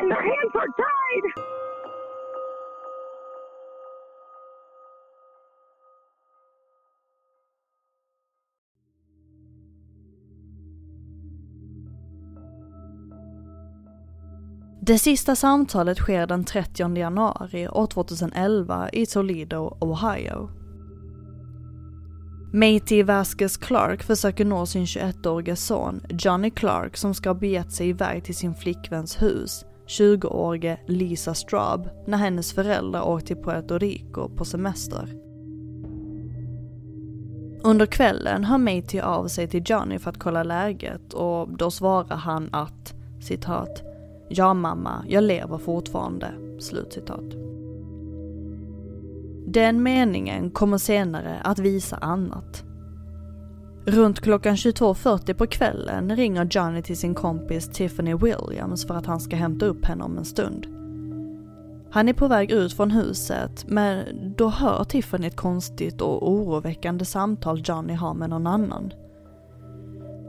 And 0.00 0.10
their 0.10 0.22
hands 0.22 0.54
are 0.54 0.66
tied. 0.66 1.44
Det 14.82 14.98
sista 14.98 15.36
samtalet 15.36 15.98
sker 15.98 16.26
den 16.26 16.44
30 16.44 16.96
januari 16.96 17.68
år 17.68 17.86
2011 17.86 18.90
i 18.92 19.06
Toledo, 19.06 19.76
Ohio. 19.80 20.50
Matey 22.52 23.02
Vasquez 23.02 23.56
Clark 23.56 24.02
försöker 24.02 24.44
nå 24.44 24.66
sin 24.66 24.84
21-åriga 24.84 25.56
son 25.56 26.00
Johnny 26.08 26.50
Clark 26.50 26.96
som 26.96 27.14
ska 27.14 27.28
ha 27.28 27.34
begett 27.34 27.72
sig 27.72 27.88
iväg 27.88 28.24
till 28.24 28.36
sin 28.36 28.54
flickväns 28.54 29.22
hus, 29.22 29.64
20-årige 29.90 30.78
Lisa 30.86 31.34
Straub, 31.34 31.88
när 32.06 32.18
hennes 32.18 32.52
föräldrar 32.52 33.02
åkte 33.02 33.26
till 33.26 33.36
Puerto 33.36 33.78
Rico 33.78 34.28
på 34.28 34.44
semester. 34.44 35.08
Under 37.62 37.86
kvällen 37.86 38.44
hör 38.44 38.58
Matey 38.58 39.00
av 39.00 39.28
sig 39.28 39.48
till 39.48 39.62
Johnny 39.66 39.98
för 39.98 40.10
att 40.10 40.18
kolla 40.18 40.42
läget 40.42 41.12
och 41.12 41.48
då 41.56 41.70
svarar 41.70 42.16
han 42.16 42.48
att 42.52 42.94
citat 43.20 43.82
Ja 44.28 44.54
mamma, 44.54 45.04
jag 45.08 45.24
lever 45.24 45.58
fortfarande. 45.58 46.32
Slutcitat. 46.60 47.24
Den 49.46 49.82
meningen 49.82 50.50
kommer 50.50 50.78
senare 50.78 51.40
att 51.44 51.58
visa 51.58 51.96
annat. 51.96 52.64
Runt 53.84 54.20
klockan 54.20 54.54
22.40 54.54 55.34
på 55.34 55.46
kvällen 55.46 56.16
ringer 56.16 56.48
Johnny 56.50 56.82
till 56.82 56.96
sin 56.96 57.14
kompis 57.14 57.68
Tiffany 57.68 58.14
Williams 58.14 58.86
för 58.86 58.94
att 58.94 59.06
han 59.06 59.20
ska 59.20 59.36
hämta 59.36 59.66
upp 59.66 59.84
henne 59.84 60.04
om 60.04 60.18
en 60.18 60.24
stund. 60.24 60.66
Han 61.90 62.08
är 62.08 62.12
på 62.12 62.28
väg 62.28 62.50
ut 62.50 62.72
från 62.72 62.90
huset 62.90 63.64
men 63.68 64.04
då 64.36 64.48
hör 64.48 64.84
Tiffany 64.84 65.26
ett 65.26 65.36
konstigt 65.36 66.00
och 66.00 66.30
oroväckande 66.30 67.04
samtal 67.04 67.62
Johnny 67.64 67.94
har 67.94 68.14
med 68.14 68.30
någon 68.30 68.46
annan. 68.46 68.92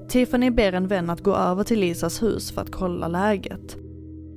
Tiffany 0.08 0.50
ber 0.50 0.74
en 0.74 0.88
vän 0.88 1.10
att 1.10 1.24
gå 1.24 1.36
över 1.36 1.64
till 1.64 1.80
Lisas 1.80 2.24
hus 2.24 2.52
för 2.52 2.62
att 2.62 2.72
kolla 2.72 3.08
läget. 3.08 3.78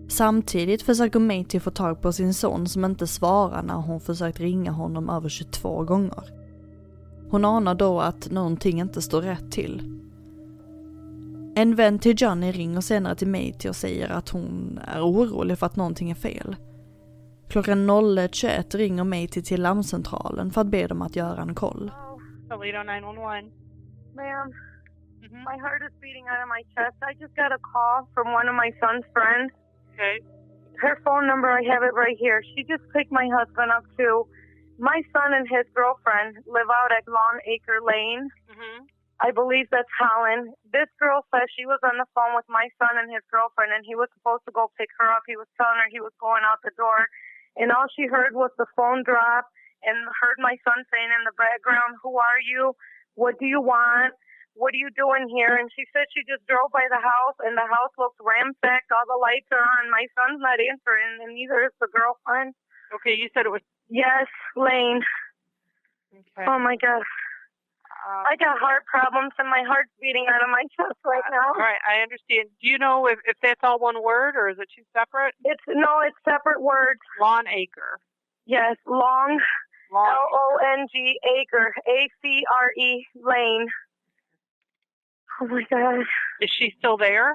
Samtidigt 0.08 0.82
försöker 0.82 1.18
Matey 1.18 1.60
få 1.60 1.70
tag 1.70 2.00
på 2.00 2.12
sin 2.12 2.34
son 2.34 2.68
som 2.68 2.84
inte 2.84 3.06
svarar 3.06 3.62
när 3.62 3.74
hon 3.74 4.00
försökt 4.00 4.40
ringa 4.40 4.70
honom 4.70 5.10
över 5.10 5.28
22 5.28 5.82
gånger. 5.82 6.43
Hon 7.34 7.44
anar 7.44 7.74
då 7.74 8.00
att 8.00 8.30
någonting 8.30 8.80
inte 8.80 9.02
står 9.02 9.22
rätt 9.22 9.52
till. 9.52 9.82
En 11.56 11.74
vän 11.74 11.98
till 11.98 12.14
Johnny 12.22 12.52
ringer 12.52 12.80
senare 12.80 13.14
till 13.14 13.28
Matey 13.28 13.68
och 13.68 13.76
säger 13.76 14.08
att 14.08 14.28
hon 14.28 14.80
är 14.94 15.00
orolig 15.02 15.58
för 15.58 15.66
att 15.66 15.76
någonting 15.76 16.10
är 16.10 16.14
fel. 16.14 16.56
Klockan 17.48 17.90
01.21 17.90 18.76
ringer 18.76 19.04
Matey 19.04 19.42
till 19.42 19.62
larmcentralen 19.62 20.50
för 20.50 20.60
att 20.60 20.66
be 20.66 20.86
dem 20.86 21.02
att 21.02 21.16
göra 21.16 21.42
en 21.42 21.54
koll. 21.54 21.90
Toledo 22.48 22.82
911. 22.82 23.22
Ma'am, 24.18 24.52
Mm-hmm. 25.22 25.44
my 25.50 25.56
heart 25.64 25.82
is 25.88 25.94
beating 26.04 26.26
out 26.32 26.40
of 26.44 26.48
my 26.56 26.62
chest. 26.74 26.96
I 27.10 27.12
just 27.22 27.34
got 27.42 27.50
a 27.58 27.60
call 27.72 27.98
from 28.14 28.26
one 28.38 28.46
of 28.50 28.56
my 28.62 28.70
son's 28.82 29.06
friends. 29.16 29.50
Okay. 29.92 30.14
Her 30.84 30.94
phone 31.04 31.26
number, 31.26 31.48
I 31.60 31.62
have 31.72 31.82
it 31.88 31.94
right 32.04 32.18
here. 32.24 32.38
She 32.52 32.60
just 32.74 32.84
picked 32.94 33.12
my 33.20 33.26
husband 33.38 33.70
up 33.78 33.86
to. 33.98 34.08
My 34.78 35.02
son 35.14 35.30
and 35.34 35.46
his 35.46 35.66
girlfriend 35.74 36.42
live 36.46 36.70
out 36.70 36.90
at 36.90 37.06
Long 37.06 37.38
Acre 37.46 37.78
Lane. 37.78 38.26
Mm-hmm. 38.50 38.90
I 39.22 39.30
believe 39.30 39.70
that's 39.70 39.90
Holland. 39.94 40.50
This 40.74 40.90
girl 40.98 41.22
says 41.30 41.46
she 41.54 41.64
was 41.64 41.78
on 41.86 42.02
the 42.02 42.10
phone 42.18 42.34
with 42.34 42.48
my 42.50 42.66
son 42.82 42.98
and 42.98 43.06
his 43.06 43.22
girlfriend, 43.30 43.70
and 43.70 43.86
he 43.86 43.94
was 43.94 44.10
supposed 44.18 44.42
to 44.50 44.52
go 44.52 44.74
pick 44.74 44.90
her 44.98 45.06
up. 45.06 45.22
He 45.30 45.38
was 45.38 45.46
telling 45.54 45.78
her 45.78 45.86
he 45.88 46.02
was 46.02 46.12
going 46.18 46.42
out 46.42 46.58
the 46.66 46.74
door, 46.74 47.06
and 47.54 47.70
all 47.70 47.86
she 47.94 48.10
heard 48.10 48.34
was 48.34 48.50
the 48.58 48.66
phone 48.74 49.06
drop 49.06 49.46
and 49.86 49.96
heard 50.18 50.42
my 50.42 50.58
son 50.66 50.82
saying 50.90 51.12
in 51.14 51.22
the 51.22 51.36
background, 51.38 52.02
Who 52.02 52.18
are 52.18 52.42
you? 52.42 52.74
What 53.14 53.38
do 53.38 53.46
you 53.46 53.62
want? 53.62 54.18
What 54.58 54.74
are 54.74 54.82
you 54.82 54.90
doing 54.94 55.30
here? 55.30 55.54
And 55.54 55.70
she 55.70 55.86
said 55.90 56.10
she 56.10 56.26
just 56.26 56.46
drove 56.46 56.74
by 56.74 56.86
the 56.90 56.98
house, 56.98 57.38
and 57.42 57.54
the 57.54 57.66
house 57.66 57.94
looks 57.98 58.18
ransacked. 58.18 58.90
All 58.90 59.06
the 59.06 59.18
lights 59.18 59.50
are 59.54 59.62
on. 59.62 59.90
My 59.90 60.06
son's 60.14 60.42
not 60.42 60.58
answering, 60.58 61.22
and 61.22 61.34
neither 61.34 61.62
is 61.66 61.74
the 61.78 61.90
girlfriend. 61.90 62.54
Okay, 62.94 63.14
you 63.14 63.30
said 63.34 63.46
it 63.46 63.54
was. 63.54 63.62
Yes, 63.88 64.26
Lane. 64.56 65.00
Okay. 66.12 66.46
Oh 66.48 66.58
my 66.58 66.76
God. 66.76 67.02
Uh, 68.04 68.22
I 68.30 68.36
got 68.36 68.58
heart 68.58 68.84
problems, 68.84 69.32
and 69.38 69.48
my 69.48 69.62
heart's 69.66 69.90
beating 70.00 70.26
out 70.28 70.42
of 70.42 70.50
my 70.50 70.62
chest 70.76 70.98
right 71.04 71.24
now. 71.30 71.56
all 71.56 71.60
right, 71.60 71.80
I 71.88 72.02
understand. 72.02 72.48
Do 72.60 72.68
you 72.68 72.78
know 72.78 73.06
if, 73.06 73.18
if 73.24 73.36
that's 73.42 73.60
all 73.62 73.78
one 73.78 74.02
word 74.02 74.36
or 74.36 74.50
is 74.50 74.58
it 74.58 74.68
two 74.76 74.84
separate? 74.92 75.34
It's 75.44 75.62
no, 75.68 76.00
it's 76.04 76.16
separate 76.24 76.60
words. 76.60 77.00
Lawn 77.20 77.48
acre. 77.48 77.98
Yes, 78.46 78.76
long 78.86 79.40
Lawn. 79.92 80.08
L 80.08 80.28
O 80.32 80.58
N 80.76 80.86
G 80.92 81.18
acre 81.40 81.74
A 81.88 82.08
C 82.20 82.44
R 82.52 82.72
E 82.76 83.06
lane. 83.16 83.66
Oh 85.40 85.48
my 85.48 85.62
god. 85.70 86.04
Is 86.40 86.50
she 86.58 86.74
still 86.78 86.96
there? 86.96 87.34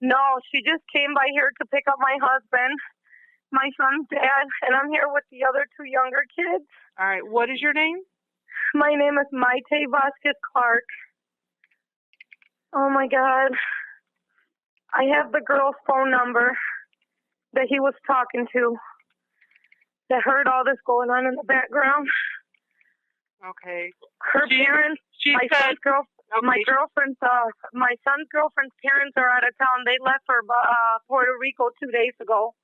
No, 0.00 0.40
she 0.50 0.62
just 0.62 0.82
came 0.92 1.14
by 1.14 1.26
here 1.32 1.52
to 1.60 1.66
pick 1.66 1.84
up 1.86 1.96
my 2.00 2.16
husband. 2.20 2.78
My 3.52 3.70
son's 3.76 4.06
dad, 4.10 4.46
and 4.62 4.74
I'm 4.74 4.90
here 4.90 5.06
with 5.08 5.24
the 5.30 5.44
other 5.48 5.66
two 5.76 5.84
younger 5.84 6.24
kids. 6.34 6.64
All 6.98 7.06
right. 7.06 7.22
What 7.26 7.50
is 7.50 7.60
your 7.60 7.72
name? 7.72 7.98
My 8.74 8.94
name 8.94 9.18
is 9.18 9.26
Maite 9.32 9.90
Vasquez 9.90 10.38
Clark. 10.52 10.84
Oh 12.72 12.88
my 12.90 13.08
God. 13.08 13.50
I 14.94 15.04
have 15.14 15.32
the 15.32 15.40
girl's 15.44 15.74
phone 15.86 16.10
number 16.10 16.56
that 17.54 17.66
he 17.68 17.80
was 17.80 17.94
talking 18.06 18.46
to 18.52 18.76
that 20.08 20.22
heard 20.22 20.46
all 20.46 20.64
this 20.64 20.78
going 20.86 21.10
on 21.10 21.26
in 21.26 21.34
the 21.34 21.44
background. 21.46 22.06
Okay. 23.46 23.90
Her 24.20 24.46
She- 24.48 24.64
parents, 24.64 25.00
She 25.18 25.32
my 25.34 25.46
said. 25.52 25.62
son's 25.62 25.78
girl, 25.80 26.06
Okay. 26.36 26.46
my 26.46 26.62
girlfriend's, 26.66 27.18
uh, 27.22 27.46
my 27.72 27.94
son's 28.04 28.28
girlfriend's 28.30 28.74
parents 28.84 29.16
are 29.16 29.28
out 29.28 29.46
of 29.46 29.56
town. 29.58 29.82
They 29.86 29.98
left 30.00 30.26
for 30.26 30.38
uh, 30.42 30.98
Puerto 31.08 31.32
Rico 31.40 31.70
two 31.82 31.90
days 31.90 32.14
ago. 32.20 32.54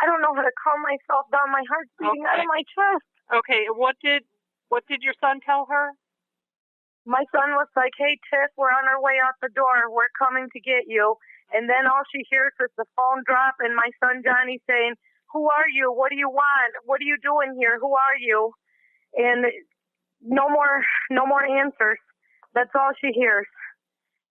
I 0.00 0.06
don't 0.06 0.22
know 0.22 0.32
how 0.34 0.42
to 0.42 0.54
calm 0.56 0.80
myself 0.82 1.28
down. 1.32 1.52
My 1.52 1.64
heart's 1.68 1.92
beating 1.98 2.24
out 2.24 2.40
of 2.40 2.48
my 2.48 2.62
chest. 2.64 3.06
Okay. 3.32 3.68
What 3.72 3.96
did 4.02 4.22
what 4.68 4.84
did 4.88 5.02
your 5.02 5.14
son 5.20 5.40
tell 5.44 5.66
her? 5.68 5.92
My 7.04 7.24
son 7.34 7.52
was 7.58 7.68
like, 7.76 7.92
"Hey, 7.98 8.16
Tiff, 8.30 8.50
we're 8.56 8.72
on 8.72 8.88
our 8.88 9.02
way 9.02 9.18
out 9.20 9.34
the 9.42 9.50
door. 9.52 9.90
We're 9.90 10.12
coming 10.16 10.48
to 10.52 10.60
get 10.60 10.86
you." 10.86 11.16
And 11.52 11.68
then 11.68 11.86
all 11.86 12.02
she 12.08 12.24
hears 12.30 12.52
is 12.60 12.70
the 12.78 12.86
phone 12.96 13.22
drop, 13.26 13.56
and 13.60 13.76
my 13.76 13.90
son 14.00 14.22
Johnny 14.24 14.60
saying, 14.66 14.94
"Who 15.32 15.50
are 15.50 15.68
you? 15.68 15.92
What 15.92 16.10
do 16.10 16.16
you 16.16 16.30
want? 16.30 16.72
What 16.84 17.00
are 17.00 17.08
you 17.08 17.18
doing 17.20 17.56
here? 17.58 17.78
Who 17.78 17.92
are 17.92 18.16
you?" 18.18 18.54
And 19.16 19.44
no 20.22 20.48
more, 20.48 20.84
no 21.10 21.26
more 21.26 21.44
answers. 21.44 21.98
That's 22.54 22.70
all 22.74 22.92
she 23.00 23.12
hears. 23.12 23.46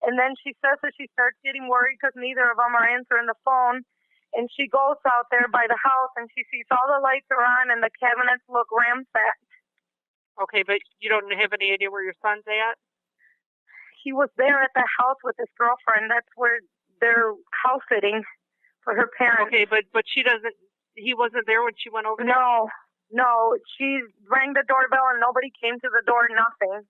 And 0.02 0.18
then 0.18 0.34
she 0.42 0.56
says 0.66 0.80
that 0.82 0.94
she 0.98 1.08
starts 1.14 1.38
getting 1.44 1.68
worried 1.68 1.98
because 2.02 2.14
neither 2.16 2.50
of 2.50 2.58
them 2.58 2.74
are 2.74 2.90
answering 2.90 3.28
the 3.28 3.38
phone. 3.46 3.86
And 4.34 4.50
she 4.56 4.68
goes 4.68 5.00
out 5.08 5.28
there 5.32 5.48
by 5.52 5.68
the 5.68 5.80
house 5.80 6.14
and 6.18 6.30
she 6.36 6.44
sees 6.52 6.66
all 6.72 6.88
the 6.88 7.04
lights 7.04 7.28
are 7.32 7.44
on 7.44 7.72
and 7.72 7.84
the 7.84 7.92
cabinets 8.00 8.44
look 8.50 8.68
ransacked. 8.72 9.44
Okay, 10.42 10.64
but 10.64 10.80
you 11.00 11.10
don't 11.10 11.28
have 11.36 11.54
any 11.54 11.72
idea 11.74 11.92
where 11.92 12.04
your 12.04 12.18
son's 12.24 12.48
at. 12.48 12.78
he 14.04 14.14
was 14.14 14.30
there 14.38 14.62
at 14.62 14.72
the 14.76 14.86
house 15.00 15.18
with 15.24 15.36
his 15.38 15.50
girlfriend. 15.58 16.10
That's 16.10 16.30
where 16.36 16.60
they're 17.02 17.34
house 17.64 17.84
sitting 17.92 18.24
for 18.84 18.96
her 18.96 19.10
parents. 19.18 19.52
Okay, 19.52 19.66
but 19.70 19.86
but 19.94 20.06
she 20.10 20.24
doesn't. 20.24 20.56
He 20.96 21.14
wasn't 21.14 21.46
there 21.48 21.64
when 21.64 21.74
she 21.78 21.90
went 21.90 22.08
over 22.08 22.24
there. 22.24 22.34
No, 22.34 22.70
no. 23.12 23.58
She 23.78 24.02
rang 24.30 24.54
the 24.54 24.64
doorbell 24.68 25.08
and 25.14 25.22
nobody 25.22 25.52
came 25.62 25.80
to 25.80 25.90
the 25.92 26.04
door. 26.06 26.28
Nothing. 26.32 26.88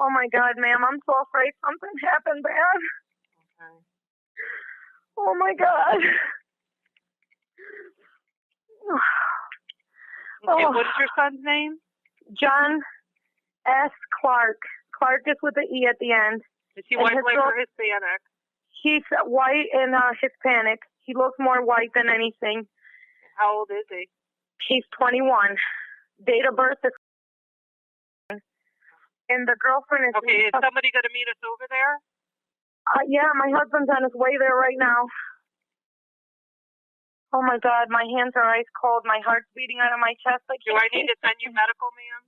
Oh 0.00 0.10
my 0.10 0.28
God, 0.32 0.54
ma'am! 0.58 0.84
I'm 0.84 1.00
so 1.06 1.14
afraid 1.26 1.52
something 1.64 1.94
happened 2.04 2.42
bad. 2.44 2.80
Okay. 3.60 3.74
Oh 5.18 5.34
my 5.38 5.54
God. 5.58 5.98
Okay, 10.48 10.64
Oh. 10.64 10.70
what 10.70 10.86
is 10.86 10.92
your 10.98 11.08
son's 11.16 11.40
name? 11.42 11.78
John 12.40 12.80
S. 13.66 13.90
Clark. 14.20 14.58
Clark 14.94 15.22
is 15.26 15.36
with 15.42 15.54
the 15.54 15.62
E 15.66 15.86
at 15.88 15.98
the 16.00 16.12
end. 16.12 16.42
Is 16.76 16.84
he 16.88 16.94
And 16.94 17.02
white, 17.02 17.18
black, 17.22 17.36
or 17.36 17.54
Hispanic? 17.58 18.20
He's 18.82 19.02
white 19.26 19.66
and 19.72 19.94
uh, 19.94 20.14
Hispanic. 20.20 20.78
He 21.04 21.14
looks 21.14 21.36
more 21.38 21.64
white 21.64 21.90
than 21.94 22.08
anything. 22.08 22.66
How 23.36 23.58
old 23.58 23.70
is 23.70 23.84
he? 23.90 24.08
He's 24.68 24.84
21. 24.98 25.56
Date 26.24 26.46
of 26.48 26.54
birth 26.56 26.78
is. 26.84 26.92
And 29.28 29.46
the 29.46 29.56
girlfriend 29.60 30.06
is. 30.08 30.14
Okay, 30.22 30.48
is 30.48 30.54
somebody 30.54 30.90
going 30.94 31.04
to 31.04 31.12
meet 31.12 31.28
us 31.28 31.40
over 31.44 31.66
there? 31.68 31.98
Uh, 32.88 33.04
yeah, 33.04 33.28
my 33.36 33.52
husband's 33.52 33.92
on 33.92 34.04
his 34.04 34.16
way 34.16 34.36
there 34.40 34.56
right 34.56 34.78
now. 34.80 35.04
Oh 37.36 37.44
my 37.44 37.60
God, 37.60 37.92
my 37.92 38.08
hands 38.08 38.32
are 38.40 38.48
ice 38.48 38.68
cold. 38.72 39.04
My 39.04 39.20
heart's 39.20 39.48
beating 39.52 39.84
out 39.84 39.92
of 39.92 40.00
my 40.00 40.16
chest. 40.24 40.40
I 40.48 40.56
Do 40.64 40.72
I 40.72 40.88
need 40.96 41.12
to 41.12 41.16
send 41.20 41.36
you 41.44 41.52
medical, 41.52 41.92
ma'am? 41.92 42.22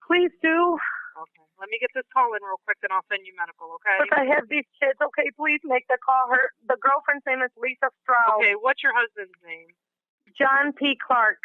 Please 0.00 0.32
do. 0.40 0.80
Okay. 1.20 1.44
Let 1.60 1.68
me 1.68 1.76
get 1.76 1.92
this 1.92 2.08
call 2.08 2.32
in 2.32 2.40
real 2.40 2.56
quick, 2.64 2.80
then 2.80 2.88
I'll 2.88 3.04
send 3.12 3.28
you 3.28 3.36
medical. 3.36 3.76
Okay. 3.76 4.08
But 4.08 4.16
I 4.16 4.24
have 4.32 4.48
these 4.48 4.64
kids. 4.80 4.96
Okay, 4.96 5.28
please 5.36 5.60
make 5.68 5.84
the 5.92 6.00
call. 6.00 6.32
Her, 6.32 6.56
the 6.64 6.80
girlfriend's 6.80 7.28
name 7.28 7.44
is 7.44 7.52
Lisa 7.60 7.92
Straub. 8.00 8.40
Okay. 8.40 8.56
What's 8.56 8.80
your 8.80 8.96
husband's 8.96 9.36
name? 9.44 9.68
John 10.32 10.72
P. 10.72 10.96
Clark. 10.96 11.44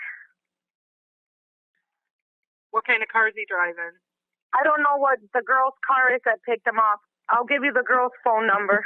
What 2.71 2.87
kind 2.87 3.03
of 3.03 3.11
car 3.11 3.27
is 3.27 3.35
he 3.35 3.43
driving? 3.43 3.99
I 4.55 4.63
don't 4.63 4.79
know 4.79 4.95
what 4.95 5.19
the 5.35 5.43
girl's 5.43 5.75
car 5.83 6.15
is 6.15 6.23
that 6.23 6.39
picked 6.47 6.63
him 6.63 6.79
up. 6.79 7.03
I'll 7.29 7.45
give 7.45 7.63
you 7.63 7.73
the 7.73 7.83
girl's 7.85 8.13
phone 8.23 8.47
number. 8.47 8.83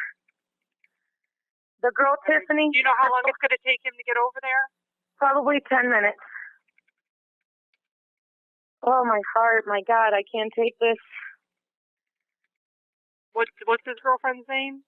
The 1.81 1.91
girl, 1.95 2.15
Tiffany. 2.27 2.69
Do 2.71 2.77
you 2.77 2.83
know 2.83 2.95
how 2.99 3.07
long 3.11 3.23
it's 3.27 3.39
going 3.39 3.55
to 3.55 3.63
take 3.65 3.79
him 3.83 3.93
to 3.95 4.03
get 4.03 4.19
over 4.19 4.39
there? 4.43 4.63
Probably 5.17 5.59
10 5.67 5.89
minutes. 5.89 6.19
Oh, 8.83 9.03
my 9.03 9.19
heart. 9.35 9.63
My 9.67 9.81
God, 9.87 10.11
I 10.15 10.23
can't 10.27 10.51
take 10.55 10.75
this. 10.79 10.99
What's 13.33 13.51
What's 13.65 13.83
his 13.85 13.95
girlfriend's 14.03 14.47
name? 14.49 14.83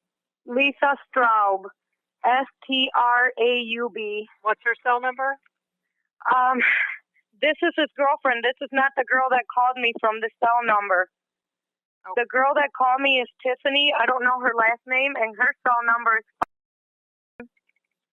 Lisa 0.46 0.96
Straub. 1.08 1.68
S 2.24 2.46
T 2.68 2.90
R 2.96 3.32
A 3.40 3.52
U 3.82 3.90
B. 3.94 4.28
What's 4.42 4.62
her 4.64 4.76
cell 4.84 5.02
number? 5.02 5.38
Um, 6.30 6.60
this 7.42 7.58
is 7.64 7.74
his 7.76 7.90
girlfriend. 7.98 8.44
This 8.44 8.60
is 8.62 8.70
not 8.72 8.92
the 8.96 9.06
girl 9.10 9.28
that 9.32 9.44
called 9.50 9.78
me 9.82 9.94
from 10.00 10.22
the 10.22 10.30
cell 10.40 10.62
number. 10.64 11.10
The 12.16 12.26
girl 12.30 12.54
that 12.58 12.74
called 12.74 13.02
me 13.02 13.22
is 13.22 13.30
Tiffany. 13.46 13.94
I 13.94 14.06
don't 14.06 14.26
know 14.26 14.42
her 14.42 14.54
last 14.58 14.82
name, 14.88 15.14
and 15.16 15.36
her 15.38 15.54
cell 15.62 15.82
number 15.86 16.18
is. 16.18 16.28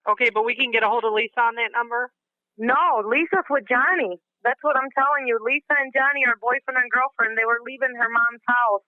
Okay, 0.09 0.31
but 0.33 0.44
we 0.44 0.57
can 0.57 0.72
get 0.72 0.85
a 0.85 0.88
hold 0.88 1.05
of 1.05 1.12
Lisa 1.12 1.40
on 1.40 1.57
that 1.57 1.72
number. 1.72 2.12
No, 2.57 3.05
Lisa's 3.05 3.48
with 3.48 3.68
Johnny. 3.68 4.16
That's 4.44 4.61
what 4.62 4.77
I'm 4.77 4.88
telling 4.96 5.27
you. 5.27 5.37
Lisa 5.40 5.77
and 5.77 5.92
Johnny 5.92 6.24
are 6.24 6.38
boyfriend 6.40 6.79
and 6.81 6.90
girlfriend. 6.90 7.37
They 7.37 7.48
were 7.48 7.61
leaving 7.64 7.92
her 7.96 8.09
mom's 8.09 8.44
house. 8.46 8.85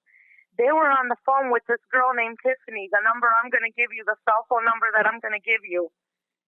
They 0.57 0.71
were 0.73 0.89
on 0.93 1.09
the 1.09 1.21
phone 1.25 1.51
with 1.51 1.65
this 1.69 1.81
girl 1.89 2.13
named 2.13 2.39
Tiffany. 2.45 2.89
The 2.93 3.03
number 3.05 3.29
I'm 3.41 3.49
going 3.51 3.65
to 3.65 3.75
give 3.75 3.93
you, 3.93 4.05
the 4.05 4.19
cell 4.29 4.45
phone 4.49 4.65
number 4.65 4.89
that 4.93 5.09
I'm 5.09 5.21
going 5.21 5.37
to 5.37 5.43
give 5.43 5.65
you. 5.65 5.89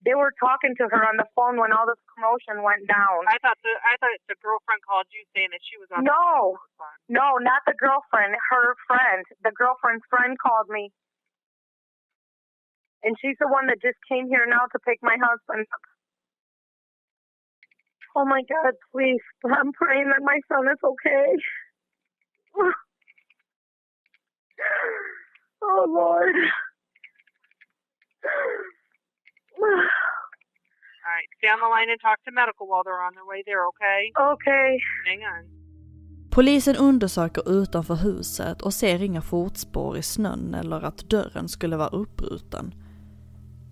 They 0.02 0.18
were 0.18 0.34
talking 0.38 0.74
to 0.82 0.90
her 0.90 1.02
on 1.06 1.14
the 1.14 1.30
phone 1.38 1.62
when 1.62 1.70
all 1.70 1.86
this 1.86 2.00
commotion 2.10 2.66
went 2.66 2.90
down. 2.90 3.22
I 3.30 3.38
thought 3.38 3.58
the 3.62 3.70
I 3.86 3.94
thought 4.02 4.10
the 4.26 4.34
girlfriend 4.42 4.82
called 4.82 5.06
you 5.14 5.22
saying 5.30 5.54
that 5.54 5.62
she 5.62 5.78
was 5.78 5.86
on. 5.94 6.02
No, 6.02 6.58
the 6.58 6.74
phone. 6.82 6.98
no, 7.06 7.28
not 7.38 7.62
the 7.70 7.78
girlfriend. 7.78 8.34
Her 8.50 8.74
friend. 8.90 9.22
The 9.46 9.54
girlfriend's 9.54 10.02
friend 10.10 10.34
called 10.42 10.66
me. 10.68 10.90
And 13.06 13.14
she's 13.22 13.38
the 13.38 13.46
one 13.46 13.66
that 13.70 13.82
just 13.82 13.98
came 14.10 14.26
here 14.26 14.46
now 14.46 14.66
to 14.74 14.78
pick 14.82 14.98
my 15.02 15.14
husband 15.18 15.66
up. 15.70 15.84
Oh 18.14 18.26
my 18.26 18.42
God, 18.42 18.74
please. 18.90 19.22
I'm 19.46 19.72
praying 19.72 20.10
that 20.10 20.22
my 20.22 20.40
son 20.50 20.66
is 20.66 20.82
okay. 20.82 21.28
Oh 25.64 25.86
Lord. 25.88 26.34
All 31.04 31.12
right, 31.16 31.28
stay 31.38 31.50
on 31.54 31.60
the 31.64 31.70
line 31.76 31.90
and 31.92 32.00
talk 32.00 32.18
to 32.24 32.30
medical 32.30 32.66
while 32.70 32.84
they're 32.84 33.04
on 33.08 33.14
their 33.14 33.28
way 33.32 33.42
there. 33.48 33.64
Okay. 33.72 34.00
Okay. 34.34 34.68
Hang 35.08 35.22
on. 35.32 35.42
Polisen 36.30 36.76
undersöker 36.76 37.48
utanför 37.48 37.94
huset 37.94 38.62
och 38.62 38.74
ser 38.74 39.02
inga 39.02 39.22
fotspår 39.22 39.98
i 39.98 40.02
snön 40.02 40.54
eller 40.54 40.84
att 40.84 41.10
dörren 41.10 41.48
skulle 41.48 41.76
vara 41.76 41.88
uppbruten. 41.88 42.74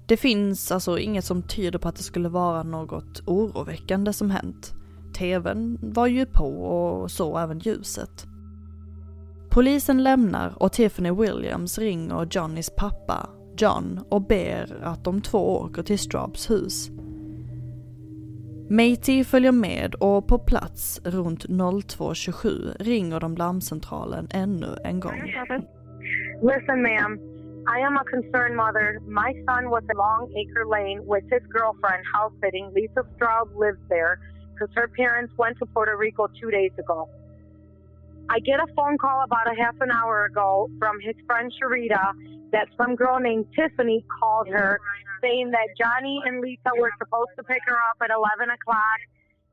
Det 0.09 0.17
finns 0.17 0.73
alltså 0.73 0.99
inget 0.99 1.25
som 1.25 1.43
tyder 1.43 1.79
på 1.79 1.89
att 1.89 1.97
det 1.97 2.03
skulle 2.03 2.29
vara 2.29 2.63
något 2.63 3.23
oroväckande 3.27 4.13
som 4.13 4.31
hänt. 4.31 4.73
TVn 5.19 5.79
var 5.83 6.07
ju 6.07 6.27
på 6.27 6.65
och 6.65 7.11
så 7.11 7.39
även 7.39 7.59
ljuset. 7.59 8.27
Polisen 9.51 10.03
lämnar 10.03 10.63
och 10.63 10.73
Tiffany 10.73 11.11
Williams 11.11 11.79
ringer 11.79 12.29
Johnnys 12.31 12.71
pappa, 12.77 13.29
John, 13.57 14.01
och 14.09 14.23
ber 14.23 14.81
att 14.83 15.05
de 15.05 15.21
två 15.21 15.57
åker 15.57 15.83
till 15.83 15.99
Straubs 15.99 16.51
hus. 16.51 16.91
Matey 18.71 19.25
följer 19.25 19.53
med 19.53 19.95
och 19.95 20.29
på 20.29 20.39
plats 20.39 21.01
runt 21.05 21.45
02.27 21.47 22.77
ringer 22.79 23.21
de 23.21 23.37
larmcentralen 23.37 24.29
ännu 24.31 24.77
en 24.85 25.01
gång. 25.01 25.23
Listen, 26.43 26.83
ma'am. 26.83 27.19
I 27.67 27.79
am 27.81 27.97
a 27.97 28.05
concerned 28.05 28.57
mother. 28.57 29.01
My 29.07 29.31
son 29.47 29.71
was 29.71 29.83
in 29.91 29.97
Long 29.97 30.33
Acre 30.41 30.65
Lane 30.65 31.01
with 31.05 31.25
his 31.35 31.45
girlfriend 31.57 32.03
house 32.15 32.33
sitting. 32.43 32.73
Lisa 32.75 33.03
Straub 33.13 33.49
lives 33.65 33.83
there 33.89 34.19
because 34.53 34.75
her 34.75 34.89
parents 34.89 35.33
went 35.37 35.59
to 35.59 35.67
Puerto 35.67 35.97
Rico 35.97 36.29
two 36.41 36.51
days 36.51 36.73
ago. 36.79 37.09
I 38.29 38.39
get 38.41 38.61
a 38.61 38.67
phone 38.77 38.97
call 38.99 39.25
about 39.25 39.47
a 39.53 39.57
half 39.63 39.77
an 39.81 39.91
hour 39.91 40.25
ago 40.25 40.71
from 40.79 41.01
his 41.01 41.17
friend 41.27 41.53
Sharita 41.57 42.15
that 42.53 42.69
some 42.77 42.97
girl 42.97 43.19
named 43.19 43.47
Tiffany 43.55 44.05
called 44.21 44.49
her 44.49 44.79
saying 45.23 45.51
that 45.51 45.77
Johnny 45.77 46.21
and 46.25 46.41
Lisa 46.41 46.73
were 46.79 46.91
supposed 46.99 47.31
to 47.37 47.45
pick 47.45 47.61
her 47.67 47.77
up 47.77 47.99
at 48.03 48.11
11 48.11 48.51
o'clock. 48.51 49.01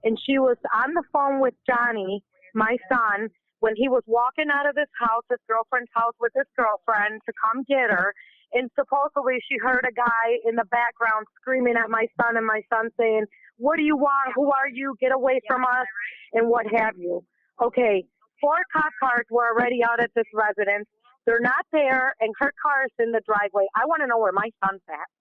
And 0.04 0.18
she 0.26 0.40
was 0.40 0.58
on 0.74 0.94
the 0.94 1.04
phone 1.12 1.42
with 1.42 1.54
Johnny, 1.68 2.24
my 2.54 2.78
son, 2.88 3.30
when 3.60 3.76
he 3.76 3.90
was 3.90 4.04
walking 4.06 4.48
out 4.54 4.70
of 4.70 4.76
his 4.78 4.90
house, 5.00 5.24
his 5.30 5.40
girlfriend's 5.50 5.90
house 5.94 6.14
with 6.20 6.32
his 6.36 6.46
girlfriend 6.56 7.22
to 7.26 7.34
come 7.42 7.64
get 7.68 7.90
her. 7.90 8.14
and 8.54 8.70
supposedly 8.80 9.44
she 9.50 9.58
heard 9.58 9.84
a 9.84 9.92
guy 9.92 10.26
in 10.48 10.56
the 10.56 10.64
background 10.72 11.28
screaming 11.42 11.76
at 11.76 11.90
my 11.90 12.08
son 12.22 12.38
and 12.38 12.46
my 12.46 12.62
son 12.72 12.90
saying, 12.98 13.26
What 13.58 13.76
do 13.76 13.84
you 13.84 13.98
want? 13.98 14.32
Who 14.36 14.52
are 14.52 14.70
you? 14.72 14.96
Get 15.02 15.12
away 15.12 15.42
from 15.48 15.66
us 15.66 15.88
and 16.34 16.48
what 16.48 16.66
have 16.72 16.96
you. 16.98 17.26
Okay, 17.62 18.06
four 18.40 18.56
cop 18.72 18.94
cars 19.02 19.26
were 19.30 19.50
already 19.52 19.84
out 19.84 20.00
at 20.00 20.12
this 20.16 20.28
residence. 20.34 20.88
They're 21.28 21.44
not 21.44 21.68
there 21.74 22.16
and 22.22 22.34
her 22.40 22.54
car 22.64 22.86
is 22.86 22.96
in 22.98 23.12
the 23.12 23.22
driveway. 23.28 23.68
I 23.76 23.86
want 23.86 24.02
to 24.02 24.08
know 24.08 24.18
where 24.18 24.32
my 24.32 24.50
son's 24.64 24.82
at. 24.88 25.12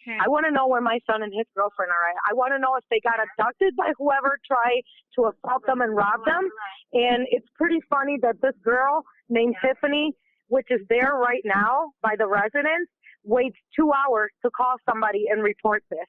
Okay. 0.00 0.16
I 0.20 0.28
want 0.28 0.44
to 0.46 0.52
know 0.52 0.68
where 0.68 0.80
my 0.80 0.98
son 1.10 1.22
and 1.22 1.32
his 1.32 1.46
girlfriend 1.56 1.90
are 1.90 2.08
at. 2.08 2.16
I 2.28 2.34
want 2.34 2.52
to 2.52 2.58
know 2.58 2.76
if 2.76 2.84
they 2.90 3.00
got 3.00 3.16
abducted 3.20 3.76
by 3.76 3.92
whoever 3.98 4.36
tried 4.46 4.84
to 5.16 5.32
assault 5.32 5.64
them 5.66 5.80
and 5.80 5.96
rob 5.96 6.24
them. 6.24 6.48
And 6.92 7.26
it's 7.30 7.48
pretty 7.56 7.80
funny 7.88 8.18
that 8.22 8.36
this 8.40 8.54
girl 8.62 9.02
named 9.28 9.56
Tiffany, 9.64 10.12
which 10.48 10.68
is 10.70 10.80
there 10.88 11.16
right 11.16 11.42
now 11.44 11.92
by 12.02 12.14
the 12.16 12.28
residence, 12.28 12.88
waits 13.24 13.56
two 13.76 13.92
hours 13.92 14.30
to 14.44 14.50
call 14.50 14.76
somebody 14.88 15.24
and 15.30 15.42
report 15.42 15.82
this. 15.90 16.08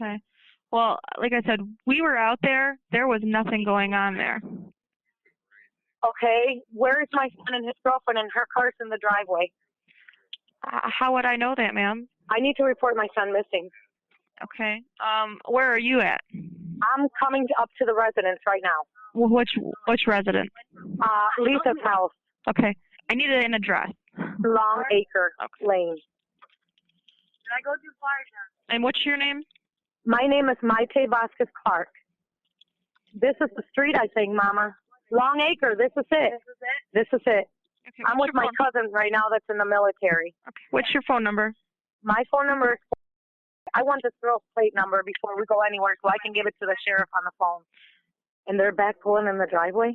Okay. 0.00 0.20
Well, 0.72 0.98
like 1.18 1.32
I 1.32 1.42
said, 1.46 1.60
we 1.86 2.00
were 2.00 2.16
out 2.16 2.38
there. 2.42 2.78
There 2.92 3.08
was 3.08 3.20
nothing 3.24 3.64
going 3.64 3.94
on 3.94 4.16
there. 4.16 4.40
Okay, 6.06 6.62
where 6.72 7.02
is 7.02 7.08
my 7.12 7.28
son 7.36 7.54
and 7.54 7.66
his 7.66 7.74
girlfriend 7.84 8.18
and 8.18 8.30
her 8.34 8.46
car's 8.56 8.74
in 8.80 8.88
the 8.88 8.98
driveway? 8.98 9.50
Uh, 10.66 10.80
how 10.98 11.12
would 11.14 11.24
I 11.26 11.36
know 11.36 11.54
that, 11.56 11.74
ma'am? 11.74 12.08
I 12.30 12.40
need 12.40 12.54
to 12.56 12.64
report 12.64 12.96
my 12.96 13.06
son 13.14 13.32
missing. 13.32 13.68
Okay. 14.42 14.80
Um, 15.04 15.38
where 15.48 15.70
are 15.70 15.78
you 15.78 16.00
at? 16.00 16.20
I'm 16.32 17.08
coming 17.22 17.46
up 17.60 17.68
to 17.78 17.84
the 17.84 17.94
residence 17.94 18.40
right 18.46 18.62
now. 18.62 18.80
Wh- 19.12 19.30
Which 19.30 19.50
which 19.86 20.02
residence? 20.06 20.50
Uh, 21.02 21.28
Lisa's 21.38 21.76
house, 21.84 22.12
Okay. 22.48 22.74
I 23.10 23.14
need 23.14 23.28
an 23.28 23.52
address. 23.54 23.90
Long 24.18 24.84
Acre 24.90 25.32
Lane. 25.60 25.96
Did 25.96 27.52
I 27.58 27.60
go 27.64 27.72
too 27.74 27.92
far, 28.00 28.10
John? 28.30 28.74
And 28.74 28.82
what's 28.84 29.04
your 29.04 29.16
name? 29.18 29.42
My 30.06 30.26
name 30.26 30.48
is 30.48 30.56
Maite 30.62 31.08
Vasquez 31.10 31.48
Clark. 31.66 31.88
This 33.14 33.34
is 33.42 33.50
the 33.56 33.62
street, 33.72 33.96
I 33.98 34.06
think, 34.14 34.32
Mama. 34.34 34.74
Long 35.10 35.40
Acre. 35.40 35.74
This 35.76 35.92
is 35.96 36.06
it. 36.10 36.32
This 36.32 36.46
is 36.46 36.60
it? 36.62 36.78
This 36.94 37.08
is 37.12 37.22
it. 37.26 37.46
Okay. 37.88 38.04
I'm 38.06 38.18
with 38.18 38.30
my 38.34 38.44
phone? 38.44 38.70
cousin 38.72 38.92
right 38.92 39.10
now 39.10 39.24
that's 39.30 39.44
in 39.50 39.58
the 39.58 39.64
military. 39.64 40.34
Okay. 40.46 40.64
What's 40.70 40.92
your 40.94 41.02
phone 41.08 41.24
number? 41.24 41.52
My 42.02 42.22
phone 42.30 42.46
number 42.46 42.74
is. 42.74 42.78
I 43.74 43.82
want 43.84 44.02
this 44.02 44.12
girl's 44.22 44.42
plate 44.54 44.72
number 44.74 45.02
before 45.06 45.38
we 45.38 45.46
go 45.46 45.60
anywhere 45.62 45.94
so 46.02 46.08
I 46.10 46.18
can 46.24 46.32
give 46.32 46.46
it 46.46 46.54
to 46.60 46.66
the 46.66 46.74
sheriff 46.86 47.08
on 47.14 47.22
the 47.24 47.30
phone. 47.38 47.62
And 48.48 48.58
they're 48.58 48.72
back 48.74 48.96
pulling 49.00 49.28
in 49.28 49.38
the 49.38 49.46
driveway. 49.46 49.94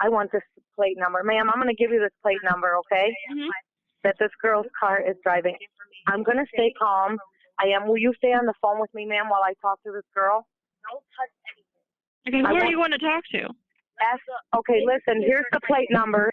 I 0.00 0.10
want 0.10 0.30
this 0.32 0.42
plate 0.76 0.98
number. 0.98 1.22
Ma'am, 1.24 1.48
I'm 1.48 1.56
going 1.56 1.72
to 1.74 1.80
give 1.80 1.90
you 1.90 1.98
this 2.00 2.12
plate 2.22 2.40
number, 2.44 2.76
okay? 2.84 3.08
Mhm. 3.32 3.48
That 4.04 4.16
this 4.18 4.28
girl's 4.42 4.66
car 4.78 5.00
is 5.00 5.16
driving. 5.24 5.56
I'm 6.06 6.22
going 6.22 6.36
to 6.36 6.44
stay 6.52 6.72
calm. 6.78 7.16
I 7.58 7.68
am. 7.68 7.88
Will 7.88 7.96
you 7.96 8.12
stay 8.18 8.34
on 8.34 8.44
the 8.44 8.52
phone 8.60 8.78
with 8.80 8.92
me, 8.92 9.06
ma'am, 9.06 9.30
while 9.30 9.40
I 9.42 9.54
talk 9.62 9.82
to 9.84 9.92
this 9.92 10.04
girl? 10.14 10.46
Don't 10.84 11.02
touch 11.16 11.32
anything. 12.28 12.44
Okay. 12.44 12.54
Who 12.54 12.60
are 12.62 12.70
you 12.70 12.76
going 12.76 12.92
to 12.92 12.98
talk 12.98 13.24
to? 13.32 13.48
Ask, 14.02 14.20
okay, 14.56 14.82
listen, 14.84 15.22
here's 15.22 15.46
the 15.52 15.60
plate 15.66 15.88
number. 15.90 16.30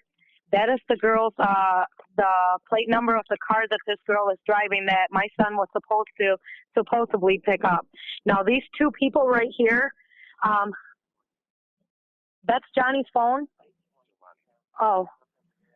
That 0.52 0.70
is 0.70 0.80
the 0.88 0.98
girl's, 0.98 1.34
uh, 1.40 1.84
the 2.16 2.32
plate 2.70 2.88
number 2.88 3.16
of 3.16 3.24
the 3.30 3.38
car 3.48 3.64
that 3.70 3.80
this 3.88 3.98
girl 4.06 4.30
is 4.30 4.38
driving 4.46 4.86
that 4.86 5.08
my 5.10 5.28
son 5.42 5.56
was 5.56 5.68
supposed 5.72 6.10
to, 6.20 6.38
supposedly 6.78 7.42
pick 7.44 7.64
up. 7.64 7.88
Now, 8.26 8.44
these 8.44 8.64
two 8.78 8.92
people 8.92 9.28
right 9.28 9.50
here, 9.58 9.92
um, 10.44 10.72
that's 12.46 12.66
Johnny's 12.78 13.06
phone? 13.14 13.48
Oh, 14.80 15.08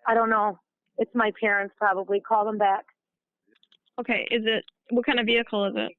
I 0.08 0.14
don't 0.14 0.30
know. 0.30 0.60
It's 0.98 1.12
my 1.14 1.32
parents 1.40 1.74
probably. 1.78 2.20
Call 2.20 2.46
them 2.46 2.58
back. 2.58 2.86
Okay. 4.00 4.28
Is 4.32 4.44
it 4.46 4.64
what 4.90 5.06
kind 5.06 5.20
of 5.20 5.26
vehicle 5.26 5.66
is 5.66 5.74
it? 5.76 5.92